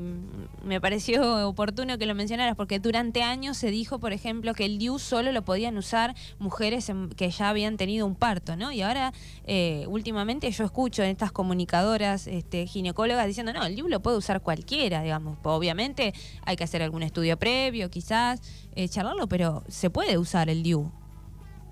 me 0.64 0.80
pareció 0.82 1.48
oportuno 1.48 1.98
que 1.98 2.06
lo 2.06 2.14
mencionaras, 2.14 2.56
porque 2.56 2.80
durante 2.80 3.24
años 3.24 3.58
se 3.58 3.72
dijo, 3.72 3.98
por 3.98 4.13
ejemplo, 4.13 4.54
que 4.54 4.65
el 4.65 4.78
DIU 4.78 5.00
solo 5.00 5.32
lo 5.32 5.41
podían 5.43 5.78
usar 5.78 6.13
mujeres 6.38 6.89
en- 6.89 7.07
que 7.15 7.30
ya 7.30 7.50
habían 7.50 7.78
tenido 7.78 8.06
un 8.06 8.15
parto, 8.15 8.56
¿no? 8.56 8.72
Y 8.72 8.82
ahora, 8.82 9.13
eh, 9.46 9.86
últimamente, 9.88 10.50
yo 10.52 10.65
escucho 10.65 11.04
en 11.04 11.10
estas 11.10 11.32
comunicadoras 11.32 12.28
este, 12.28 12.67
ginecólogas 12.67 13.28
diciendo, 13.28 13.54
no, 13.54 13.65
el 13.65 13.76
DIU 13.76 13.88
lo 13.88 14.02
puede 14.02 14.17
usar 14.17 14.41
cualquiera, 14.41 15.02
digamos. 15.02 15.38
Obviamente 15.43 16.13
hay 16.46 16.56
que 16.56 16.63
hacer 16.63 16.84
algún 16.84 17.04
estudio 17.04 17.38
previo, 17.38 17.89
quizás, 17.89 18.41
eh, 18.76 18.88
charlarlo, 18.89 19.28
pero 19.28 19.63
se 19.67 19.89
puede 19.89 20.17
usar 20.17 20.50
el 20.50 20.63
DIU. 20.63 20.91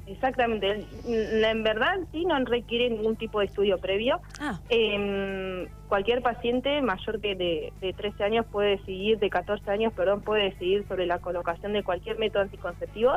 Exactamente. 0.08 0.86
En 1.08 1.64
verdad, 1.64 1.96
sí, 2.12 2.26
no 2.26 2.38
requiere 2.46 2.90
ningún 2.90 3.16
tipo 3.16 3.40
de 3.40 3.46
estudio 3.46 3.78
previo. 3.80 4.20
Ah, 4.40 4.60
Eh, 4.70 5.68
cualquier 5.88 6.22
paciente 6.22 6.82
mayor 6.82 7.20
que 7.22 7.36
de, 7.36 7.74
de 7.82 7.94
13 7.94 8.24
años 8.24 8.46
puede 8.52 8.72
decidir, 8.78 9.18
de 9.20 9.30
14 9.30 9.70
años, 9.72 9.94
perdón, 9.94 10.22
puede 10.22 10.44
decidir 10.46 10.86
sobre 10.88 11.06
la 11.06 11.20
colocación 11.20 11.74
de 11.74 11.84
cualquier 11.84 12.18
método 12.20 12.44
anticonceptivo 12.44 13.14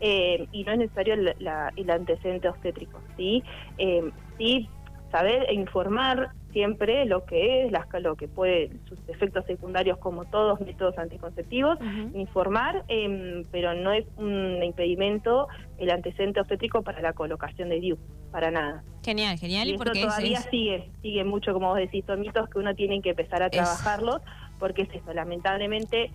eh, 0.00 0.46
y 0.52 0.64
no 0.64 0.72
es 0.72 0.78
necesario 0.78 1.14
el, 1.14 1.34
la- 1.38 1.72
el 1.76 1.90
antecedente 1.90 2.48
obstétrico, 2.48 3.00
¿sí? 3.16 3.42
Eh, 3.78 4.10
sí, 4.38 4.68
saber 5.10 5.44
e 5.48 5.54
informar 5.54 6.30
siempre 6.52 7.06
lo 7.06 7.24
que 7.24 7.64
es, 7.64 7.72
las, 7.72 7.86
lo 8.02 8.14
que 8.14 8.28
puede, 8.28 8.70
sus 8.86 8.98
efectos 9.08 9.44
secundarios 9.46 9.96
como 9.98 10.26
todos 10.26 10.60
métodos 10.60 10.98
anticonceptivos, 10.98 11.78
informar, 12.14 12.84
eh, 12.88 13.44
pero 13.50 13.72
no 13.74 13.90
es 13.92 14.04
un 14.16 14.62
impedimento 14.62 15.48
el 15.82 15.90
antecedente 15.90 16.40
obstétrico 16.40 16.82
para 16.82 17.00
la 17.02 17.12
colocación 17.12 17.68
de 17.68 17.80
DIU, 17.80 17.98
para 18.30 18.50
nada. 18.50 18.84
genial, 19.04 19.36
genial. 19.36 19.68
Y 19.68 19.74
Y 19.74 19.78
porque 19.78 20.00
todavía 20.00 20.38
es- 20.38 20.46
sigue, 20.50 20.90
sigue 21.02 21.24
mucho, 21.24 21.52
como 21.52 21.68
vos 21.70 21.78
decís, 21.78 22.04
son 22.06 22.20
mitos 22.20 22.48
que 22.48 22.58
uno 22.60 22.74
tiene 22.74 23.02
que 23.02 23.10
empezar 23.10 23.42
a 23.42 23.50
trabajarlos, 23.50 24.22
porque 24.60 24.82
es 24.82 24.88
eso, 24.94 25.12
lamentablemente 25.12 26.12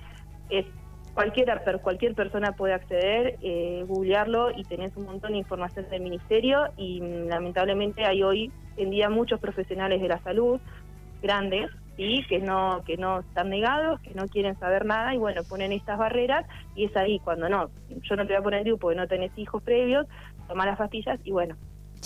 es 0.50 0.66
cualquiera, 1.14 1.62
cualquier 1.82 2.16
persona 2.16 2.54
puede 2.54 2.74
acceder, 2.74 3.38
eh, 3.42 3.84
googlearlo 3.88 4.52
y 4.56 4.64
tenés 4.64 4.96
un 4.96 5.04
montón 5.06 5.34
de 5.34 5.40
información 5.40 5.86
del 5.90 6.02
ministerio 6.02 6.70
y 6.78 7.02
mm, 7.02 7.28
lamentablemente 7.28 8.06
hay 8.06 8.24
hoy 8.24 8.52
en 8.78 8.90
día 8.92 9.10
muchos 9.10 9.40
profesionales 9.40 10.02
de 10.02 10.08
la 10.08 10.20
salud 10.22 10.62
grandes 11.22 11.70
sí 11.98 12.24
que 12.30 12.40
no 12.40 12.84
que 12.86 12.96
no 12.96 13.20
están 13.20 13.50
negados 13.50 14.00
que 14.02 14.14
no 14.14 14.30
quieren 14.30 14.58
saber 14.58 14.86
nada 14.86 15.14
y 15.14 15.18
bueno 15.18 15.44
ponen 15.44 15.74
estas 15.74 15.98
barreras 15.98 16.46
y 16.76 16.86
es 16.86 16.96
ahí 16.96 17.20
cuando 17.20 17.50
no 17.50 17.72
yo 17.90 18.16
no 18.16 18.26
te 18.26 18.34
voy 18.34 18.40
a 18.40 18.44
poner 18.44 18.64
DIU 18.64 18.78
porque 18.78 18.96
no 18.96 19.08
tenés 19.08 19.38
hijos 19.38 19.62
previos 19.64 20.06
toma 20.48 20.66
las 20.66 20.78
pastillas 20.78 21.20
y 21.26 21.32
bueno 21.32 21.58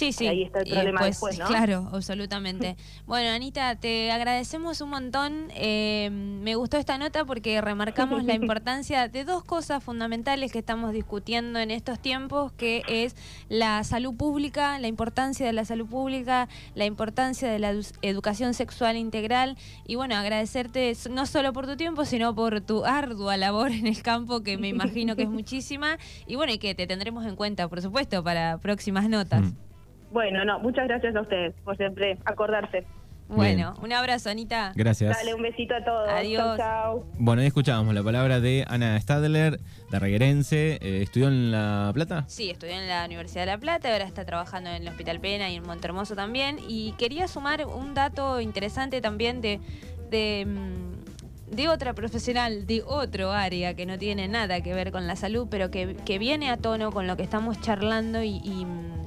Sí, 0.01 0.13
sí. 0.13 0.25
ahí 0.27 0.41
está 0.41 0.61
el 0.61 0.69
problema 0.69 1.05
después, 1.05 1.37
¿no? 1.37 1.45
Claro, 1.45 1.87
absolutamente. 1.93 2.75
bueno, 3.05 3.29
Anita, 3.29 3.75
te 3.75 4.11
agradecemos 4.11 4.81
un 4.81 4.89
montón. 4.89 5.49
Eh, 5.51 6.09
me 6.11 6.55
gustó 6.55 6.77
esta 6.77 6.97
nota 6.97 7.23
porque 7.23 7.61
remarcamos 7.61 8.23
la 8.23 8.33
importancia 8.41 9.07
de 9.07 9.23
dos 9.25 9.43
cosas 9.43 9.83
fundamentales 9.83 10.51
que 10.51 10.57
estamos 10.57 10.91
discutiendo 10.91 11.59
en 11.59 11.69
estos 11.69 11.99
tiempos, 11.99 12.51
que 12.53 12.81
es 12.87 13.15
la 13.47 13.83
salud 13.83 14.15
pública, 14.15 14.79
la 14.79 14.87
importancia 14.87 15.45
de 15.45 15.53
la 15.53 15.65
salud 15.65 15.85
pública, 15.87 16.49
la 16.73 16.85
importancia 16.85 17.47
de 17.51 17.59
la 17.59 17.71
edu- 17.71 17.95
educación 18.01 18.55
sexual 18.55 18.97
integral 18.97 19.55
y 19.85 19.95
bueno, 19.97 20.15
agradecerte 20.15 20.93
no 21.11 21.27
solo 21.27 21.53
por 21.53 21.67
tu 21.67 21.77
tiempo, 21.77 22.05
sino 22.05 22.33
por 22.33 22.61
tu 22.61 22.85
ardua 22.85 23.37
labor 23.37 23.71
en 23.71 23.85
el 23.85 24.01
campo, 24.01 24.41
que 24.41 24.57
me 24.57 24.67
imagino 24.67 25.15
que 25.15 25.21
es 25.23 25.29
muchísima, 25.41 25.99
y 26.25 26.37
bueno, 26.37 26.53
y 26.53 26.57
que 26.57 26.73
te 26.73 26.87
tendremos 26.87 27.25
en 27.27 27.35
cuenta, 27.35 27.67
por 27.67 27.83
supuesto, 27.83 28.23
para 28.23 28.57
próximas 28.57 29.07
notas. 29.07 29.41
Mm. 29.41 29.70
Bueno, 30.11 30.43
no, 30.45 30.59
muchas 30.59 30.87
gracias 30.87 31.15
a 31.15 31.21
ustedes 31.21 31.53
por 31.63 31.77
siempre 31.77 32.17
acordarse. 32.25 32.85
Bueno, 33.33 33.75
un 33.81 33.93
abrazo, 33.93 34.29
Anita. 34.29 34.73
Gracias. 34.75 35.15
Dale 35.15 35.33
un 35.33 35.41
besito 35.41 35.73
a 35.73 35.83
todos. 35.83 36.09
Adiós. 36.09 36.57
Chau, 36.57 36.57
chau. 36.57 37.05
Bueno, 37.17 37.41
ahí 37.41 37.47
escuchábamos 37.47 37.93
la 37.95 38.03
palabra 38.03 38.41
de 38.41 38.65
Ana 38.67 38.99
Stadler, 38.99 39.57
de 39.89 39.99
Reguerense. 39.99 40.79
Eh, 40.81 41.01
¿Estudió 41.01 41.29
en 41.29 41.49
La 41.51 41.91
Plata? 41.93 42.25
Sí, 42.27 42.49
estudió 42.49 42.73
en 42.73 42.89
la 42.89 43.05
Universidad 43.05 43.43
de 43.43 43.45
La 43.45 43.57
Plata, 43.57 43.89
ahora 43.89 44.03
está 44.03 44.25
trabajando 44.25 44.69
en 44.69 44.81
el 44.81 44.87
Hospital 44.89 45.21
Pena 45.21 45.49
y 45.49 45.55
en 45.55 45.63
Montermoso 45.63 46.13
también. 46.13 46.57
Y 46.67 46.91
quería 46.97 47.29
sumar 47.29 47.65
un 47.65 47.93
dato 47.93 48.41
interesante 48.41 48.99
también 48.99 49.39
de, 49.39 49.61
de, 50.09 50.45
mm, 50.45 51.55
de 51.55 51.69
otra 51.69 51.93
profesional, 51.93 52.67
de 52.67 52.83
otro 52.85 53.31
área 53.31 53.75
que 53.75 53.85
no 53.85 53.97
tiene 53.97 54.27
nada 54.27 54.59
que 54.59 54.73
ver 54.73 54.91
con 54.91 55.07
la 55.07 55.15
salud, 55.15 55.47
pero 55.49 55.71
que, 55.71 55.95
que 56.05 56.19
viene 56.19 56.49
a 56.49 56.57
tono 56.57 56.91
con 56.91 57.07
lo 57.07 57.15
que 57.15 57.23
estamos 57.23 57.61
charlando 57.61 58.21
y, 58.23 58.41
y, 58.43 58.65
mm, 58.65 59.05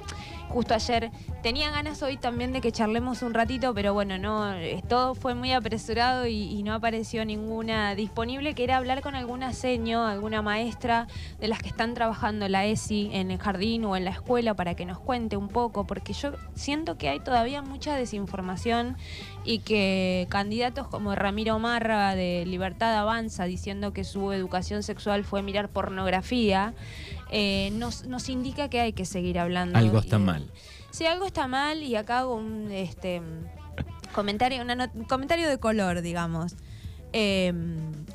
justo 0.48 0.74
ayer. 0.74 1.10
Tenía 1.42 1.70
ganas 1.70 2.02
hoy 2.02 2.16
también 2.16 2.52
de 2.52 2.60
que 2.60 2.72
charlemos 2.72 3.22
un 3.22 3.34
ratito, 3.34 3.74
pero 3.74 3.92
bueno, 3.94 4.18
no, 4.18 4.54
eh, 4.54 4.82
todo 4.88 5.14
fue 5.14 5.34
muy 5.34 5.52
apresurado 5.52 6.26
y, 6.26 6.44
y 6.44 6.62
no 6.62 6.74
apareció 6.74 7.24
ninguna 7.24 7.94
disponible, 7.94 8.54
que 8.54 8.64
era 8.64 8.76
hablar 8.76 9.02
con 9.02 9.14
alguna 9.14 9.52
seño, 9.52 10.06
alguna 10.06 10.42
maestra 10.42 11.06
de 11.40 11.48
las 11.48 11.60
que 11.60 11.68
están 11.68 11.94
trabajando 11.94 12.48
la 12.48 12.64
ESI 12.66 13.10
en 13.12 13.30
el 13.30 13.38
jardín 13.38 13.84
o 13.84 13.96
en 13.96 14.04
la 14.04 14.10
escuela 14.10 14.54
para 14.54 14.74
que 14.74 14.86
nos 14.86 14.98
cuente 14.98 15.36
un 15.36 15.48
poco, 15.48 15.86
porque 15.86 16.12
yo 16.12 16.32
siento 16.54 16.96
que 16.96 17.08
hay 17.08 17.20
todavía 17.20 17.62
mucha 17.62 17.96
desinformación 17.96 18.96
y 19.44 19.58
que 19.58 20.26
candidatos 20.30 20.88
como 20.88 21.14
Ramiro 21.14 21.58
Marra 21.58 22.14
de 22.14 22.44
Libertad 22.46 22.96
Avanza 22.96 23.44
diciendo 23.44 23.92
que 23.92 24.04
su 24.04 24.32
educación 24.32 24.82
sexual 24.82 25.24
fue 25.24 25.42
mirar 25.42 25.68
pornografía, 25.68 26.74
eh, 27.30 27.70
nos, 27.74 28.04
nos 28.06 28.28
indica 28.28 28.68
que 28.68 28.80
hay 28.80 28.92
que 28.92 29.04
seguir 29.04 29.38
hablando. 29.38 29.78
Algo 29.78 29.98
está 29.98 30.16
Y- 30.16 30.20
mal. 30.20 30.50
Sí, 30.90 31.06
algo 31.06 31.26
está 31.26 31.48
mal 31.48 31.82
y 31.82 31.96
acá 31.96 32.20
hago 32.20 32.36
un 32.36 32.70
este, 32.70 33.20
comentario, 34.14 34.62
una 34.62 34.74
not- 34.76 34.94
un 34.94 35.04
comentario 35.04 35.48
de 35.48 35.58
color, 35.58 36.02
digamos. 36.02 36.54
Eh, 37.12 37.52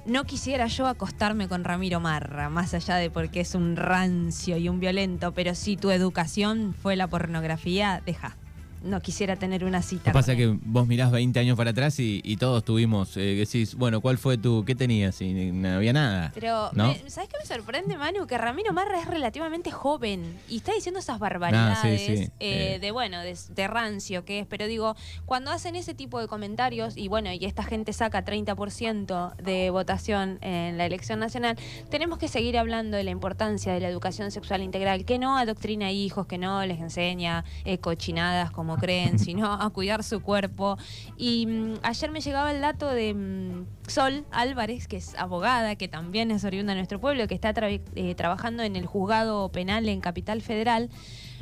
no 0.06 0.24
quisiera 0.26 0.67
yo 0.67 0.88
acostarme 0.88 1.48
con 1.48 1.63
Ramiro 1.63 2.00
Marra, 2.00 2.50
más 2.50 2.74
allá 2.74 2.95
de 2.95 3.10
porque 3.10 3.41
es 3.41 3.56
un 3.56 3.76
rancio 3.76 4.58
y 4.58 4.67
un 4.69 4.80
violento, 4.80 5.34
pero 5.34 5.56
si 5.56 5.78
tu 5.78 5.91
educación 5.91 6.74
fue 6.74 6.95
la 6.95 7.08
pornografía, 7.08 8.02
deja. 8.06 8.36
No 8.84 9.02
quisiera 9.02 9.36
tener 9.36 9.63
una 9.65 9.82
cita. 9.82 10.12
Lo 10.12 10.13
pasa 10.13 10.36
que 10.36 10.48
vos 10.48 10.88
mirás 10.88 11.12
20 11.12 11.39
años 11.39 11.58
para 11.58 11.72
atrás 11.72 12.00
y, 12.00 12.22
y 12.24 12.38
todos 12.38 12.63
tuvimos, 12.63 13.15
eh, 13.18 13.36
decís, 13.36 13.76
bueno, 13.76 14.02
¿cuál 14.02 14.18
fue 14.18 14.38
tu, 14.38 14.63
qué 14.65 14.76
tenías? 14.76 15.22
Y 15.22 15.52
no 15.52 15.70
había 15.76 15.94
nada. 15.94 16.32
Pero, 16.34 16.70
¿no? 16.74 16.89
me- 16.94 17.10
¿sabes 17.10 17.30
qué 17.30 17.38
me 17.39 17.46
sorprende, 17.46 17.98
Manu? 17.98 18.26
Que 18.28 18.38
Ramiro 18.38 18.72
Marra 18.74 19.00
es 19.00 19.08
relativamente 19.08 19.72
joven 19.72 20.38
y 20.48 20.58
está 20.58 20.74
diciendo 20.74 21.00
esas 21.00 21.20
barbaridades 21.20 22.02
sí, 22.02 22.18
sí. 22.18 22.24
eh, 22.39 22.76
Eh. 22.76 22.80
de, 22.80 22.92
bueno, 22.92 23.20
de, 23.22 23.38
de 23.50 23.68
rancio 23.68 24.24
que 24.26 24.39
es. 24.39 24.48
Pero 24.48 24.68
digo, 24.68 24.96
cuando 25.26 25.52
hacen 25.52 25.76
ese 25.76 25.94
tipo 25.94 26.20
de 26.20 26.28
comentarios 26.28 26.96
y 26.98 27.08
bueno, 27.08 27.32
y 27.34 27.44
esta 27.46 27.63
gente 27.63 27.94
saca 27.94 28.24
30% 28.26 29.36
de 29.38 29.70
votación 29.70 30.38
en 30.42 30.78
la 30.78 30.86
elección 30.86 31.20
nacional, 31.20 31.58
tenemos 31.89 32.18
que 32.18 32.28
seguir 32.28 32.58
hablando 32.58 32.98
de 32.98 33.04
la 33.04 33.12
importancia 33.12 33.74
de 33.74 33.80
la 33.80 33.88
educación 33.89 34.32
sexual 34.32 34.62
integral, 34.62 35.06
que 35.06 35.20
no 35.20 35.38
adoctrina 35.38 35.88
a 35.88 35.92
hijos, 35.92 36.28
que 36.28 36.38
no 36.38 36.65
les 36.65 36.80
enseña 36.80 37.44
eh, 37.65 37.78
cochinadas 37.78 38.52
como 38.52 38.69
creen, 38.78 39.20
sino 39.20 39.52
a 39.54 39.70
cuidar 39.70 40.04
su 40.04 40.22
cuerpo. 40.22 40.78
Y 41.18 41.46
mm, 41.48 41.74
ayer 41.84 42.12
me 42.12 42.22
llegaba 42.22 42.52
el 42.52 42.62
dato 42.62 42.88
de 42.90 43.14
mm, 43.14 43.66
Sol 43.90 44.26
Álvarez, 44.32 44.88
que 44.88 44.98
es 44.98 45.16
abogada, 45.16 45.76
que 45.76 45.88
también 45.88 46.32
es 46.32 46.44
oriunda 46.44 46.74
de 46.74 46.80
nuestro 46.80 47.00
pueblo, 47.00 47.28
que 47.28 47.36
está 47.36 47.54
tra- 47.54 47.82
eh, 47.96 48.16
trabajando 48.16 48.64
en 48.64 48.76
el 48.76 48.86
juzgado 48.86 49.50
penal 49.50 49.88
en 49.90 50.02
Capital 50.02 50.42
Federal. 50.42 50.90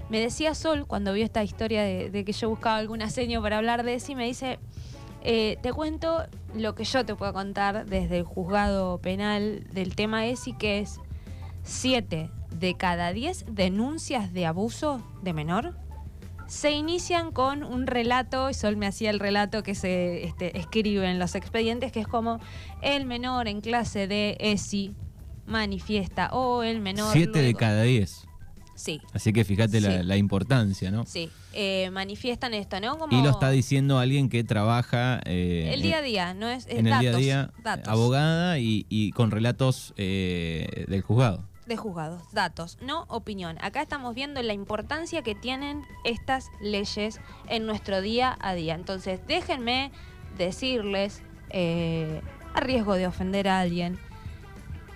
Me 0.09 0.19
decía 0.19 0.55
Sol, 0.55 0.85
cuando 0.87 1.11
vio 1.13 1.25
esta 1.25 1.43
historia 1.43 1.83
de, 1.83 2.09
de 2.09 2.23
que 2.23 2.31
yo 2.31 2.49
buscaba 2.49 2.77
alguna 2.77 3.09
seño 3.09 3.41
para 3.41 3.57
hablar 3.57 3.83
de 3.83 3.95
eso, 3.95 4.11
y 4.13 4.15
me 4.15 4.25
dice, 4.25 4.57
eh, 5.23 5.57
te 5.61 5.73
cuento 5.73 6.23
lo 6.55 6.75
que 6.75 6.85
yo 6.85 7.05
te 7.05 7.13
puedo 7.15 7.33
contar 7.33 7.85
desde 7.85 8.19
el 8.19 8.23
juzgado 8.23 8.99
penal 8.99 9.65
del 9.73 9.95
tema 9.95 10.25
ESI, 10.25 10.53
que 10.53 10.79
es 10.79 10.99
7 11.63 12.29
de 12.57 12.73
cada 12.75 13.11
10 13.11 13.45
denuncias 13.53 14.31
de 14.31 14.45
abuso 14.45 15.01
de 15.21 15.33
menor 15.33 15.75
se 16.47 16.71
inician 16.71 17.31
con 17.31 17.63
un 17.63 17.87
relato, 17.87 18.49
y 18.49 18.53
Sol 18.53 18.77
me 18.77 18.87
hacía 18.87 19.09
el 19.09 19.19
relato 19.19 19.63
que 19.63 19.75
se 19.75 20.23
este, 20.23 20.57
escribe 20.57 21.09
en 21.09 21.19
los 21.19 21.35
expedientes, 21.35 21.91
que 21.91 21.99
es 21.99 22.07
como 22.07 22.39
el 22.81 23.05
menor 23.05 23.47
en 23.47 23.61
clase 23.61 24.07
de 24.07 24.37
ESI 24.39 24.95
manifiesta 25.45 26.29
o 26.31 26.63
el 26.63 26.79
menor... 26.79 27.11
Siete 27.13 27.41
de 27.41 27.53
cada 27.53 27.83
diez. 27.83 28.23
Sí, 28.75 29.01
Así 29.11 29.33
que 29.33 29.43
fíjate 29.43 29.81
la, 29.81 29.97
Sí. 30.01 30.03
la 30.03 30.17
importancia, 30.17 30.91
¿no? 30.91 31.03
sí, 31.07 31.31
eh, 31.53 31.89
manifiestan 31.91 32.53
esto, 32.53 32.79
¿no? 32.79 32.99
Como 32.99 33.17
Y 33.17 33.23
lo 33.23 33.31
está 33.31 33.49
diciendo 33.49 33.97
alguien 33.97 34.29
que 34.29 34.43
trabaja 34.43 35.19
eh, 35.25 35.71
el 35.73 35.81
día 35.81 35.97
a 35.97 36.01
día, 36.03 36.33
¿no? 36.35 36.47
Es, 36.47 36.67
en 36.67 36.85
el 36.85 36.91
datos, 36.91 37.01
día 37.01 37.11
a 37.11 37.17
día, 37.17 37.51
datos. 37.63 37.87
abogada 37.87 38.59
y, 38.59 38.85
y 38.87 39.09
con 39.13 39.31
relatos 39.31 39.95
eh, 39.97 40.85
del 40.87 41.01
juzgado. 41.01 41.43
De 41.67 41.77
juzgados, 41.77 42.31
datos, 42.31 42.77
no 42.81 43.05
opinión. 43.09 43.57
Acá 43.61 43.81
estamos 43.81 44.15
viendo 44.15 44.41
la 44.41 44.53
importancia 44.53 45.21
que 45.21 45.35
tienen 45.35 45.85
estas 46.03 46.49
leyes 46.61 47.19
en 47.47 47.65
nuestro 47.65 48.01
día 48.01 48.37
a 48.39 48.53
día. 48.53 48.75
Entonces, 48.75 49.19
déjenme 49.27 49.91
decirles, 50.37 51.21
eh, 51.49 52.21
a 52.53 52.59
riesgo 52.59 52.95
de 52.95 53.07
ofender 53.07 53.47
a 53.47 53.59
alguien, 53.59 53.99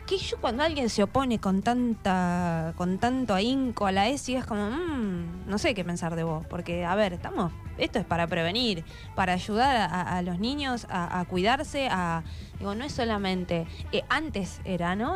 que 0.08 0.18
yo 0.18 0.38
cuando 0.42 0.64
alguien 0.64 0.90
se 0.90 1.04
opone 1.04 1.40
con 1.40 1.62
tanta 1.62 2.74
con 2.76 2.98
tanto 2.98 3.34
ahínco 3.34 3.86
a 3.86 3.94
la 3.94 4.10
ESI 4.10 4.36
es 4.36 4.46
como, 4.46 4.70
mm, 4.70 5.48
no 5.48 5.58
sé 5.58 5.74
qué 5.74 5.86
pensar 5.86 6.16
de 6.16 6.24
vos, 6.24 6.46
porque 6.48 6.84
a 6.84 6.96
ver, 6.96 7.14
estamos, 7.14 7.54
esto 7.78 8.00
es 8.00 8.06
para 8.06 8.28
prevenir, 8.28 8.84
para 9.16 9.34
ayudar 9.34 9.90
a, 9.90 10.22
los 10.22 10.38
niños 10.40 10.86
a, 10.90 11.24
cuidarse, 11.30 11.88
a, 11.90 12.24
digo, 12.60 12.76
no 12.76 12.84
es 12.84 12.92
solamente, 12.92 13.68
eh, 13.94 14.04
antes 14.10 14.60
era, 14.66 14.96
¿no? 14.96 15.16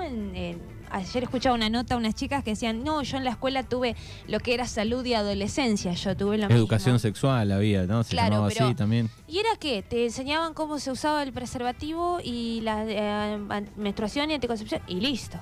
Ayer 0.95 1.23
escuchaba 1.23 1.55
una 1.55 1.69
nota, 1.69 1.97
unas 1.97 2.15
chicas 2.15 2.43
que 2.43 2.51
decían, 2.51 2.84
no, 2.84 3.01
yo 3.03 3.17
en 3.17 3.23
la 3.23 3.31
escuela 3.31 3.63
tuve 3.63 3.95
lo 4.27 4.39
que 4.39 4.53
era 4.53 4.65
salud 4.67 5.05
y 5.05 5.13
adolescencia, 5.13 5.93
yo 5.93 6.15
tuve 6.17 6.38
lo 6.38 6.45
Educación 6.47 6.93
mismo. 6.93 6.99
sexual 7.08 7.51
había, 7.51 7.86
¿no? 7.86 8.03
Se 8.03 8.12
Claro, 8.12 8.36
llamaba 8.36 8.49
pero- 8.49 8.65
así 8.65 8.75
también. 8.75 9.10
¿Y 9.27 9.39
era 9.39 9.49
qué? 9.60 9.81
Te 9.84 10.05
enseñaban 10.05 10.53
cómo 10.53 10.79
se 10.79 10.91
usaba 10.91 11.23
el 11.23 11.34
preservativo 11.34 12.19
y 12.23 12.62
la 12.62 12.86
eh, 12.88 13.38
menstruación 13.75 14.31
y 14.31 14.36
anticoncepción 14.36 14.81
y 14.88 15.01
listo. 15.01 15.39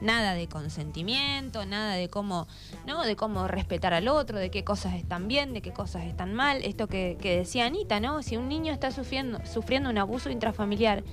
Nada 0.00 0.34
de 0.34 0.46
consentimiento, 0.48 1.64
nada 1.66 1.94
de 1.94 2.08
cómo, 2.08 2.46
¿no? 2.86 3.04
De 3.04 3.16
cómo 3.16 3.48
respetar 3.48 3.94
al 3.94 4.08
otro, 4.08 4.38
de 4.38 4.50
qué 4.50 4.64
cosas 4.64 4.94
están 4.94 5.28
bien, 5.28 5.52
de 5.52 5.62
qué 5.62 5.72
cosas 5.72 6.04
están 6.04 6.34
mal. 6.34 6.62
Esto 6.64 6.86
que, 6.86 7.16
que 7.20 7.38
decía 7.38 7.66
Anita, 7.66 8.00
¿no? 8.00 8.22
Si 8.22 8.36
un 8.36 8.48
niño 8.48 8.72
está 8.72 8.90
sufriendo, 8.90 9.40
sufriendo 9.46 9.90
un 9.90 9.98
abuso 9.98 10.30
intrafamiliar, 10.30 11.04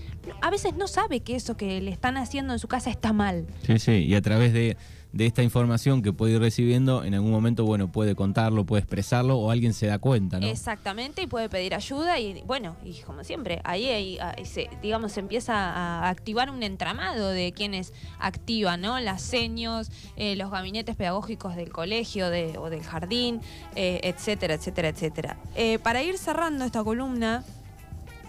a 0.41 0.49
veces 0.49 0.75
no 0.75 0.87
sabe 0.87 1.21
que 1.21 1.35
eso 1.35 1.55
que 1.55 1.81
le 1.81 1.91
están 1.91 2.17
haciendo 2.17 2.53
en 2.53 2.59
su 2.59 2.67
casa 2.67 2.89
está 2.89 3.13
mal. 3.13 3.47
Sí, 3.65 3.79
sí, 3.79 3.91
y 3.91 4.15
a 4.15 4.21
través 4.21 4.53
de, 4.53 4.77
de 5.13 5.27
esta 5.27 5.43
información 5.43 6.01
que 6.01 6.11
puede 6.11 6.33
ir 6.33 6.39
recibiendo, 6.39 7.03
en 7.03 7.13
algún 7.13 7.29
momento, 7.31 7.63
bueno, 7.65 7.91
puede 7.91 8.15
contarlo, 8.15 8.65
puede 8.65 8.81
expresarlo 8.81 9.37
o 9.37 9.51
alguien 9.51 9.73
se 9.73 9.85
da 9.85 9.99
cuenta, 9.99 10.39
¿no? 10.39 10.47
Exactamente, 10.47 11.21
y 11.21 11.27
puede 11.27 11.49
pedir 11.49 11.75
ayuda 11.75 12.19
y 12.19 12.41
bueno, 12.47 12.75
y 12.83 12.95
como 13.01 13.23
siempre, 13.23 13.61
ahí, 13.63 13.85
ahí, 13.89 14.17
se, 14.43 14.69
digamos, 14.81 15.11
se 15.11 15.19
empieza 15.19 15.53
a 15.55 16.09
activar 16.09 16.49
un 16.49 16.63
entramado 16.63 17.29
de 17.29 17.51
quienes 17.51 17.93
activan, 18.19 18.81
¿no? 18.81 18.99
Las 18.99 19.21
seños, 19.21 19.91
eh, 20.15 20.35
los 20.35 20.49
gabinetes 20.49 20.95
pedagógicos 20.95 21.55
del 21.55 21.71
colegio 21.71 22.31
de- 22.31 22.57
o 22.57 22.71
del 22.71 22.81
jardín, 22.83 23.39
eh, 23.75 23.99
etcétera, 24.03 24.55
etcétera, 24.55 24.89
etcétera. 24.89 25.37
Eh, 25.55 25.77
para 25.77 26.01
ir 26.01 26.17
cerrando 26.17 26.65
esta 26.65 26.83
columna, 26.83 27.43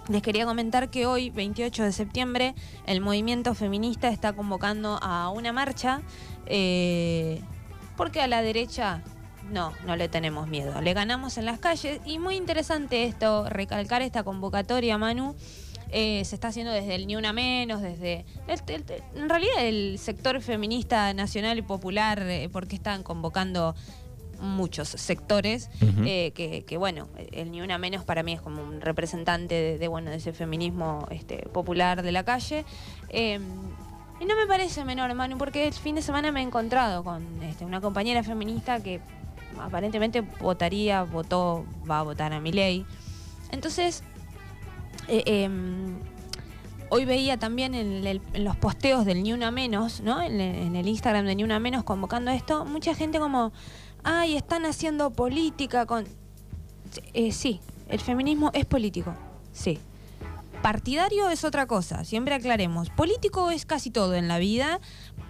les 0.08 0.22
quería 0.22 0.44
comentar 0.46 0.90
que 0.90 1.06
hoy, 1.06 1.30
28 1.30 1.84
de 1.84 1.92
septiembre, 1.92 2.54
el 2.86 3.00
movimiento 3.00 3.54
feminista 3.54 4.08
está 4.08 4.32
convocando 4.34 4.98
a 5.02 5.30
una 5.30 5.52
marcha 5.52 6.02
eh, 6.46 7.40
porque 7.96 8.20
a 8.20 8.26
la 8.26 8.42
derecha 8.42 9.02
no, 9.50 9.72
no 9.86 9.96
le 9.96 10.08
tenemos 10.08 10.48
miedo. 10.48 10.80
Le 10.80 10.92
ganamos 10.94 11.38
en 11.38 11.44
las 11.46 11.58
calles 11.58 12.00
y 12.04 12.18
muy 12.18 12.36
interesante 12.36 13.04
esto, 13.04 13.48
recalcar 13.48 14.02
esta 14.02 14.22
convocatoria, 14.24 14.98
Manu. 14.98 15.34
eh, 15.90 16.24
se 16.24 16.34
está 16.34 16.48
haciendo 16.48 16.72
desde 16.72 16.96
el 16.96 17.06
Ni 17.06 17.14
Una 17.16 17.32
Menos, 17.32 17.80
desde... 17.80 18.24
el- 18.48 18.84
en 19.14 19.28
realidad 19.28 19.54
el 19.60 19.98
sector 19.98 20.40
feminista 20.40 21.14
nacional 21.14 21.56
y 21.58 21.62
popular, 21.62 22.20
eh, 22.22 22.48
porque 22.52 22.74
están 22.76 23.02
convocando 23.04 23.74
muchos 24.40 24.88
sectores, 24.88 25.70
eh, 26.04 26.32
que, 26.34 26.64
que, 26.64 26.76
bueno, 26.76 27.08
el 27.32 27.50
Ni 27.50 27.60
Una 27.60 27.78
Menos 27.78 28.04
para 28.04 28.22
mí 28.22 28.32
es 28.32 28.40
como 28.40 28.62
un 28.62 28.80
representante 28.80 29.54
de, 29.54 29.78
de, 29.78 29.88
bueno, 29.88 30.10
de 30.10 30.16
ese 30.16 30.32
feminismo 30.32 31.06
este, 31.10 31.38
popular 31.52 32.02
de 32.02 32.12
la 32.12 32.24
calle. 32.24 32.64
Eh, 33.08 33.38
y 34.20 34.24
no 34.26 34.36
me 34.36 34.46
parece 34.46 34.84
menor, 34.84 35.12
Manu, 35.14 35.36
porque 35.38 35.66
el 35.66 35.72
fin 35.74 35.94
de 35.96 36.02
semana 36.02 36.30
me 36.32 36.40
he 36.40 36.42
encontrado 36.44 37.02
con 37.04 37.42
este, 37.42 37.64
una 37.64 37.80
compañera 37.80 38.22
feminista 38.22 38.80
que 38.82 39.00
aparentemente 39.60 40.20
votaría, 40.40 41.02
votó, 41.02 41.64
va 41.88 42.00
a 42.00 42.02
votar 42.02 42.32
a 42.32 42.40
mi 42.40 42.52
ley. 42.52 42.86
Entonces, 43.50 44.02
eh, 45.08 45.22
em, 45.26 45.96
hoy 46.90 47.04
veía 47.04 47.38
también 47.38 47.74
en, 47.74 48.06
el- 48.06 48.22
en 48.32 48.44
los 48.44 48.56
posteos 48.56 49.04
del 49.04 49.22
Ni 49.22 49.32
Una 49.32 49.50
Menos, 49.50 50.00
¿no? 50.00 50.22
En, 50.22 50.40
en 50.40 50.76
el 50.76 50.86
Instagram 50.88 51.26
de 51.26 51.34
Ni 51.34 51.44
Una 51.44 51.58
Menos 51.58 51.82
convocando 51.84 52.30
esto, 52.30 52.64
mucha 52.64 52.94
gente 52.94 53.18
como, 53.18 53.52
ay, 54.04 54.36
están 54.36 54.64
haciendo 54.66 55.10
política 55.10 55.86
con... 55.86 56.06
Eh, 57.12 57.32
sí, 57.32 57.60
el 57.88 58.00
feminismo 58.00 58.50
es 58.54 58.66
político, 58.66 59.14
sí. 59.52 59.78
Partidario 60.62 61.28
es 61.28 61.44
otra 61.44 61.66
cosa, 61.66 62.04
siempre 62.04 62.34
aclaremos. 62.34 62.88
Político 62.88 63.50
es 63.50 63.66
casi 63.66 63.90
todo 63.90 64.14
en 64.14 64.28
la 64.28 64.38
vida. 64.38 64.80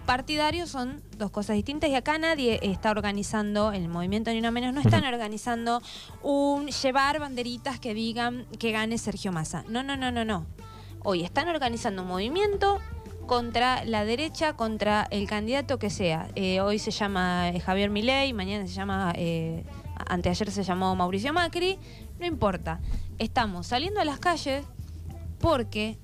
Partidario 0.05 0.65
son 0.65 1.01
dos 1.17 1.29
cosas 1.31 1.57
distintas 1.57 1.89
y 1.89 1.95
acá 1.95 2.17
nadie 2.17 2.59
está 2.61 2.91
organizando, 2.91 3.73
el 3.73 3.89
movimiento 3.89 4.31
Ni 4.31 4.39
Una 4.39 4.51
Menos 4.51 4.73
no 4.73 4.79
están 4.79 5.03
organizando 5.03 5.81
un 6.21 6.67
llevar 6.67 7.19
banderitas 7.19 7.79
que 7.79 7.93
digan 7.93 8.45
que 8.59 8.71
gane 8.71 8.97
Sergio 8.97 9.33
Massa. 9.33 9.65
No, 9.67 9.83
no, 9.83 9.97
no, 9.97 10.09
no, 10.09 10.23
no. 10.23 10.45
Hoy 11.03 11.23
están 11.23 11.49
organizando 11.49 12.03
un 12.03 12.07
movimiento 12.07 12.79
contra 13.25 13.83
la 13.85 14.05
derecha, 14.05 14.53
contra 14.53 15.07
el 15.11 15.27
candidato 15.27 15.79
que 15.79 15.89
sea. 15.89 16.29
Eh, 16.35 16.61
hoy 16.61 16.79
se 16.79 16.91
llama 16.91 17.49
eh, 17.49 17.59
Javier 17.59 17.89
Milei, 17.89 18.33
mañana 18.33 18.67
se 18.67 18.73
llama 18.73 19.13
eh, 19.15 19.63
anteayer 20.07 20.51
se 20.51 20.63
llamó 20.63 20.95
Mauricio 20.95 21.33
Macri, 21.33 21.79
no 22.19 22.25
importa. 22.25 22.79
Estamos 23.17 23.67
saliendo 23.67 23.99
a 23.99 24.05
las 24.05 24.19
calles 24.19 24.65
porque 25.39 25.97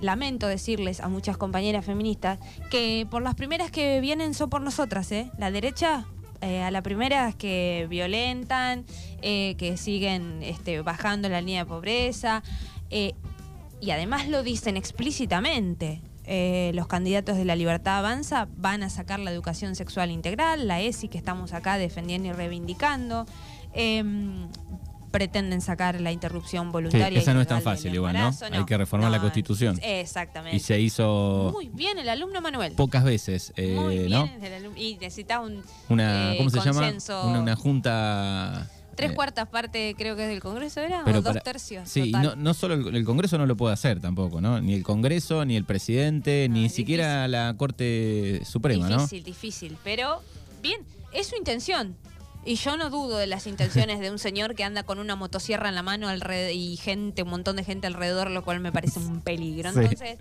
lamento 0.00 0.48
decirles 0.48 1.00
a 1.00 1.08
muchas 1.08 1.36
compañeras 1.36 1.84
feministas 1.84 2.38
que 2.70 3.06
por 3.08 3.22
las 3.22 3.34
primeras 3.34 3.70
que 3.70 4.00
vienen 4.00 4.34
son 4.34 4.50
por 4.50 4.62
nosotras. 4.62 5.12
La 5.38 5.50
derecha 5.50 6.06
a 6.40 6.70
las 6.70 6.82
primeras 6.82 7.34
que 7.34 7.86
violentan, 7.88 8.84
que 9.20 9.74
siguen 9.76 10.42
este, 10.42 10.80
bajando 10.80 11.28
la 11.28 11.40
línea 11.40 11.64
de 11.64 11.68
pobreza, 11.68 12.42
y 12.90 13.90
además 13.90 14.28
lo 14.28 14.42
dicen 14.42 14.76
explícitamente. 14.76 16.02
Eh, 16.30 16.72
los 16.74 16.86
candidatos 16.86 17.38
de 17.38 17.46
la 17.46 17.56
Libertad 17.56 17.98
Avanza 17.98 18.48
van 18.56 18.82
a 18.82 18.90
sacar 18.90 19.18
la 19.18 19.30
educación 19.32 19.74
sexual 19.74 20.10
integral, 20.10 20.68
la 20.68 20.80
ESI 20.82 21.08
que 21.08 21.16
estamos 21.16 21.54
acá 21.54 21.78
defendiendo 21.78 22.28
y 22.28 22.32
reivindicando. 22.32 23.24
Em, 23.72 24.46
pretenden 25.10 25.62
sacar 25.62 25.98
la 26.02 26.12
interrupción 26.12 26.66
Sí, 26.66 26.72
voluntaria. 26.72 27.18
esa 27.18 27.32
no 27.32 27.40
es 27.40 27.46
tan 27.46 27.62
fácil 27.62 27.94
igual, 27.94 28.12
¿no? 28.14 28.30
Hay 28.52 28.64
que 28.66 28.76
reformar 28.76 29.10
la 29.10 29.20
Constitución. 29.20 29.80
Exactamente. 29.82 30.54
Y 30.54 30.60
se 30.60 30.78
hizo 30.78 31.48
Muy 31.54 31.70
bien 31.72 31.98
el 31.98 32.10
alumno 32.10 32.42
Manuel. 32.42 32.74
pocas 32.74 33.04
veces, 33.04 33.54
eh, 33.56 33.74
Muy 33.74 33.98
bien 34.00 34.10
¿no? 34.10 34.24
el. 34.26 34.76
Y 34.78 34.96
necesita 35.00 35.40
un 35.40 35.62
Una, 35.88 36.34
eh, 36.34 36.36
¿cómo 36.36 36.50
se 36.50 36.58
consenso. 36.58 37.14
llama? 37.22 37.30
Una, 37.30 37.40
una 37.40 37.56
junta... 37.56 38.68
Tres 38.98 39.12
eh, 39.12 39.14
cuartas 39.14 39.46
partes 39.48 39.94
creo 39.96 40.16
que 40.16 40.24
es 40.24 40.28
del 40.28 40.40
Congreso, 40.40 40.80
¿era? 40.80 41.02
pero 41.04 41.20
o 41.20 41.22
dos 41.22 41.32
para- 41.34 41.40
tercios. 41.44 41.88
Sí, 41.88 42.08
y 42.08 42.12
no, 42.12 42.34
no 42.34 42.52
solo 42.52 42.74
el, 42.74 42.96
el 42.96 43.04
Congreso 43.04 43.38
no 43.38 43.46
lo 43.46 43.56
puede 43.56 43.72
hacer 43.72 44.00
tampoco, 44.00 44.40
¿no? 44.40 44.60
Ni 44.60 44.74
el 44.74 44.82
Congreso, 44.82 45.44
ni 45.44 45.56
el 45.56 45.64
presidente, 45.64 46.48
No, 46.48 46.56
ni 46.56 46.68
siquiera 46.68 47.28
la 47.28 47.54
Corte 47.56 48.42
Suprema, 48.44 48.88
¿no? 48.88 48.96
difícil, 48.98 49.22
difícil. 49.22 49.76
Pero, 49.84 50.20
bien, 50.60 50.80
es 51.12 51.28
su 51.28 51.36
intención. 51.36 51.96
Y 52.44 52.56
yo 52.56 52.76
no 52.76 52.90
dudo 52.90 53.18
de 53.18 53.26
las 53.26 53.46
intenciones 53.46 54.00
de 54.00 54.10
un 54.10 54.18
señor 54.18 54.54
que 54.54 54.64
anda 54.64 54.82
con 54.82 54.98
una 54.98 55.16
motosierra 55.16 55.68
en 55.68 55.74
la 55.76 55.82
mano 55.82 56.08
y 56.52 56.76
gente, 56.76 57.22
un 57.22 57.30
montón 57.30 57.56
de 57.56 57.62
gente 57.64 57.86
alrededor, 57.86 58.30
lo 58.30 58.42
cual 58.42 58.58
me 58.60 58.72
parece 58.72 58.98
un 58.98 59.20
peligro. 59.20 59.70
Sí. 59.72 59.78
Entonces, 59.80 60.18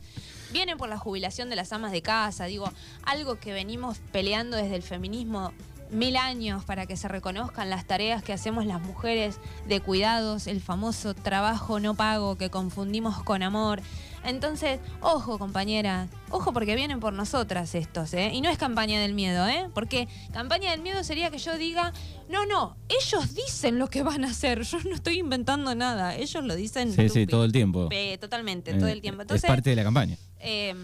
vienen 0.54 0.78
por 0.78 0.90
la 0.90 0.98
jubilación 0.98 1.50
de 1.50 1.56
las 1.56 1.72
amas 1.74 1.92
de 1.92 2.02
casa, 2.02 2.46
digo, 2.46 2.72
algo 3.04 3.40
que 3.40 3.54
venimos 3.54 3.98
peleando 4.12 4.56
desde 4.58 4.76
el 4.76 4.84
feminismo 4.84 5.52
mil 5.92 6.18
años 6.18 6.64
para 6.66 6.86
que 6.86 6.98
se 6.98 7.08
reconozcan 7.08 7.70
las 7.70 7.86
tareas 7.86 8.24
que 8.24 8.34
hacemos 8.34 8.66
las 8.66 8.82
mujeres 8.82 9.40
de 9.68 9.80
cuidados, 9.82 10.48
el 10.48 10.62
famoso 10.62 11.14
trabajo 11.14 11.80
no 11.80 11.96
pago 11.96 12.36
que 12.38 12.50
confundimos 12.50 13.24
con 13.24 13.44
amor. 13.44 13.82
Entonces, 14.24 14.80
ojo 15.00 15.40
compañera, 15.40 16.08
ojo 16.32 16.52
porque 16.52 16.76
vienen 16.76 17.00
por 17.00 17.14
nosotras 17.14 17.74
estos, 17.76 18.14
¿eh? 18.14 18.32
Y 18.34 18.42
no 18.42 18.50
es 18.50 18.58
campaña 18.58 19.00
del 19.00 19.14
miedo, 19.14 19.48
¿eh? 19.48 19.70
Porque 19.74 20.10
campaña 20.34 20.72
del 20.72 20.82
miedo 20.82 21.02
sería 21.06 21.30
que 21.32 21.38
yo 21.38 21.58
diga, 21.58 21.94
no, 22.28 22.46
no, 22.46 22.76
ellos 22.90 23.34
dicen 23.34 23.80
lo 23.80 23.88
que 23.90 24.04
van 24.04 24.26
a 24.26 24.30
hacer, 24.30 24.64
yo 24.64 24.80
no 24.90 24.96
estoy 24.96 25.20
inventando 25.20 25.74
nada, 25.76 26.16
ellos 26.16 26.44
lo 26.44 26.56
dicen. 26.56 26.92
Sí, 26.92 27.08
sí, 27.08 27.26
todo 27.26 27.46
el 27.46 27.54
tiempo. 27.54 27.88
Eh, 27.92 28.18
totalmente, 28.18 28.74
todo 28.74 28.88
Eh, 28.90 28.94
el 28.94 29.02
tiempo. 29.02 29.24
es 29.34 29.42
parte 29.44 29.70
de 29.70 29.76
la 29.78 29.84
campaña. 29.84 30.18
eh, 30.40 30.76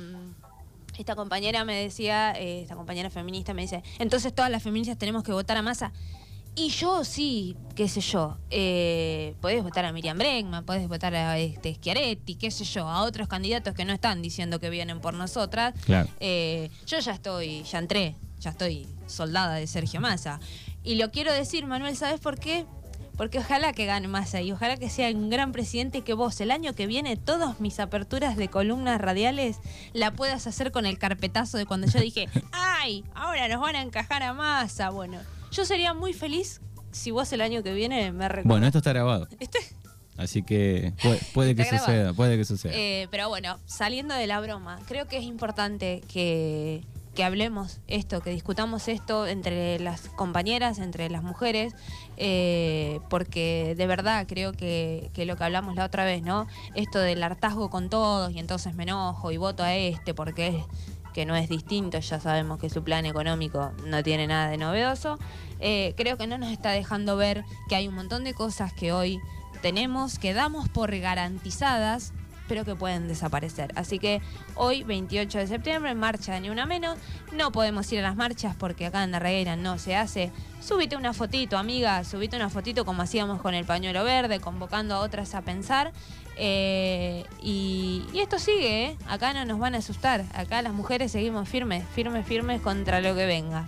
esta 0.98 1.16
compañera 1.16 1.66
me 1.66 1.76
decía, 1.76 2.34
eh, 2.34 2.62
esta 2.62 2.76
compañera 2.76 3.10
feminista 3.10 3.54
me 3.54 3.64
dice, 3.64 3.84
entonces 4.00 4.34
todas 4.34 4.52
las 4.52 4.64
feministas 4.64 4.98
tenemos 4.98 5.24
que 5.24 5.32
votar 5.32 5.58
a 5.58 5.62
masa. 5.62 5.92
Y 6.56 6.70
yo 6.70 7.04
sí, 7.04 7.58
qué 7.76 7.90
sé 7.90 8.00
yo, 8.00 8.38
eh, 8.52 9.34
podés 9.42 9.64
votar 9.64 9.86
a 9.86 9.92
Miriam 9.92 10.18
Bregman, 10.18 10.64
podés 10.66 10.88
votar 10.88 11.16
a 11.16 11.40
este, 11.40 11.74
Schiaretti, 11.74 12.36
qué 12.36 12.52
sé 12.52 12.64
yo, 12.64 12.88
a 12.88 13.02
otros 13.02 13.28
candidatos 13.28 13.74
que 13.74 13.86
no 13.86 13.94
están 13.94 14.22
diciendo 14.22 14.60
que 14.60 14.70
vienen 14.70 15.02
por 15.02 15.16
nosotras. 15.16 15.74
Claro. 15.86 16.08
Eh, 16.20 16.70
yo 16.86 17.00
ya 17.00 17.14
estoy, 17.14 17.64
ya 17.64 17.80
entré, 17.80 18.16
ya 18.40 18.52
estoy 18.52 18.88
soldada 19.08 19.56
de 19.56 19.66
Sergio 19.66 20.00
Massa. 20.00 20.40
Y 20.84 20.96
lo 20.96 21.10
quiero 21.10 21.34
decir, 21.34 21.66
Manuel, 21.66 21.98
¿sabes 21.98 22.20
por 22.20 22.38
qué? 22.38 22.66
Porque 23.18 23.40
ojalá 23.40 23.74
que 23.74 23.86
gane 23.86 24.08
Massa 24.08 24.42
y 24.42 24.52
ojalá 24.52 24.78
que 24.78 24.90
sea 24.90 25.10
un 25.10 25.30
gran 25.30 25.52
presidente 25.52 26.00
y 26.00 26.02
que 26.02 26.14
vos 26.14 26.40
el 26.42 26.52
año 26.52 26.74
que 26.74 26.88
viene 26.88 27.16
todas 27.16 27.60
mis 27.60 27.80
aperturas 27.80 28.38
de 28.38 28.48
columnas 28.48 29.00
radiales 29.00 29.60
la 29.94 30.12
puedas 30.12 30.48
hacer 30.48 30.72
con 30.72 30.86
el 30.86 30.98
carpetazo 30.98 31.58
de 31.58 31.66
cuando 31.66 31.88
yo 31.88 32.00
dije, 32.00 32.28
¡ay! 32.52 33.04
Ahora 33.14 33.48
nos 33.48 33.62
van 33.62 33.76
a 33.76 33.82
encajar 33.82 34.24
a 34.24 34.34
Massa. 34.34 34.90
Bueno, 34.90 35.20
yo 35.52 35.66
sería 35.66 35.94
muy 35.94 36.14
feliz 36.14 36.60
si 36.92 37.12
vos 37.12 37.32
el 37.34 37.42
año 37.42 37.62
que 37.64 37.74
viene 37.74 38.12
me 38.12 38.28
recordás. 38.28 38.48
Bueno, 38.48 38.66
esto 38.66 38.80
está 38.80 38.92
grabado. 38.92 39.28
¿Viste? 39.40 39.60
Así 40.18 40.44
que 40.44 40.94
puede, 41.02 41.20
puede 41.34 41.56
que 41.56 41.64
grabado. 41.64 41.86
suceda, 41.86 42.14
puede 42.14 42.38
que 42.38 42.46
suceda. 42.46 42.74
Eh, 42.76 43.08
pero 43.12 43.30
bueno, 43.30 43.60
saliendo 43.66 44.16
de 44.16 44.28
la 44.28 44.40
broma, 44.40 44.80
creo 44.88 45.08
que 45.08 45.18
es 45.18 45.24
importante 45.24 46.02
que, 46.12 46.84
que 47.14 47.24
hablemos 47.24 47.80
esto, 47.88 48.22
que 48.22 48.32
discutamos 48.32 48.88
esto 48.88 49.28
entre 49.28 49.80
las 49.80 50.10
compañeras, 50.10 50.80
entre 50.80 51.10
las 51.10 51.24
mujeres, 51.24 51.74
eh, 52.18 53.00
porque 53.10 53.76
de 53.78 53.88
verdad 53.88 54.26
creo 54.28 54.54
que, 54.54 55.12
lo 55.16 55.36
que 55.36 55.44
hablamos 55.44 55.76
la 55.76 55.86
otra 55.86 56.06
vez, 56.06 56.24
¿no? 56.24 56.48
Esto 56.76 57.00
del 57.00 57.22
hartazgo 57.22 57.70
con 57.70 57.90
todos 57.90 58.32
y 58.32 58.40
entonces 58.40 58.74
me 58.76 58.84
enojo 58.84 59.32
y 59.32 59.38
voto 59.38 59.64
a 59.64 59.76
este 59.76 60.14
porque 60.14 60.48
es 60.48 60.56
que 61.14 61.26
no 61.28 61.36
es 61.36 61.48
distinto, 61.48 62.00
ya 62.00 62.20
sabemos 62.20 62.60
que 62.60 62.72
su 62.72 62.84
plan 62.84 63.06
económico 63.06 63.72
no 63.86 64.02
tiene 64.02 64.26
nada 64.26 64.50
de 64.50 64.58
novedoso, 64.58 65.20
eh, 65.60 65.94
creo 65.96 66.18
que 66.18 66.26
no 66.26 66.40
nos 66.40 66.52
está 66.52 66.72
dejando 66.72 67.16
ver 67.16 67.46
que 67.70 67.76
hay 67.76 67.88
un 67.88 67.94
montón 67.94 68.24
de 68.24 68.34
cosas 68.34 68.74
que 68.74 68.92
hoy 68.92 69.20
tenemos, 69.62 70.18
que 70.18 70.34
damos 70.34 70.70
por 70.70 70.98
garantizadas, 70.98 72.14
pero 72.48 72.66
que 72.66 72.76
pueden 72.76 73.08
desaparecer. 73.08 73.72
Así 73.76 74.00
que 74.00 74.22
hoy, 74.56 74.84
28 74.84 75.38
de 75.40 75.48
septiembre, 75.48 75.96
marcha 75.96 76.34
de 76.34 76.42
Ni 76.42 76.50
Una 76.50 76.66
Menos. 76.66 76.98
No 77.32 77.52
podemos 77.52 77.92
ir 77.92 78.00
a 78.00 78.02
las 78.04 78.16
marchas 78.16 78.56
porque 78.58 78.86
acá 78.86 79.04
en 79.04 79.12
Darreguera 79.12 79.56
no 79.56 79.78
se 79.78 79.96
hace. 79.96 80.32
Súbite 80.62 80.96
una 80.96 81.14
fotito, 81.14 81.58
amiga, 81.58 82.04
subite 82.04 82.36
una 82.36 82.50
fotito 82.50 82.86
como 82.86 83.02
hacíamos 83.02 83.42
con 83.42 83.54
el 83.54 83.66
pañuelo 83.66 84.04
verde, 84.04 84.40
convocando 84.40 84.96
a 84.96 85.00
otras 85.00 85.36
a 85.36 85.42
pensar. 85.42 85.92
Eh, 86.38 87.26
y, 87.42 88.04
y 88.14 88.20
esto 88.20 88.40
sigue, 88.40 88.86
¿eh? 88.86 88.98
Acá 89.08 89.34
no 89.34 89.46
nos 89.46 89.60
van 89.60 89.76
a 89.76 89.80
asustar. 89.80 90.26
Acá 90.34 90.62
las 90.62 90.74
mujeres 90.74 91.12
seguimos 91.12 91.48
firmes, 91.50 91.86
firmes, 91.94 92.26
firmes 92.26 92.62
contra 92.62 93.02
lo 93.02 93.16
que 93.16 93.26
venga. 93.26 93.66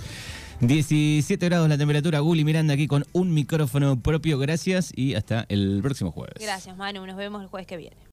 17 0.62 1.46
grados 1.46 1.68
la 1.68 1.78
temperatura, 1.78 2.20
Guli 2.20 2.46
Miranda 2.46 2.74
aquí 2.74 2.88
con 2.88 3.06
un 3.12 3.34
micrófono 3.34 4.00
propio, 4.00 4.40
gracias 4.40 4.92
y 4.96 5.16
hasta 5.16 5.46
el 5.50 5.80
próximo 5.82 6.12
jueves. 6.12 6.36
Gracias, 6.40 6.78
Manu. 6.78 7.06
Nos 7.06 7.18
vemos 7.18 7.42
el 7.42 7.48
jueves 7.48 7.68
que 7.68 7.78
viene. 7.78 7.98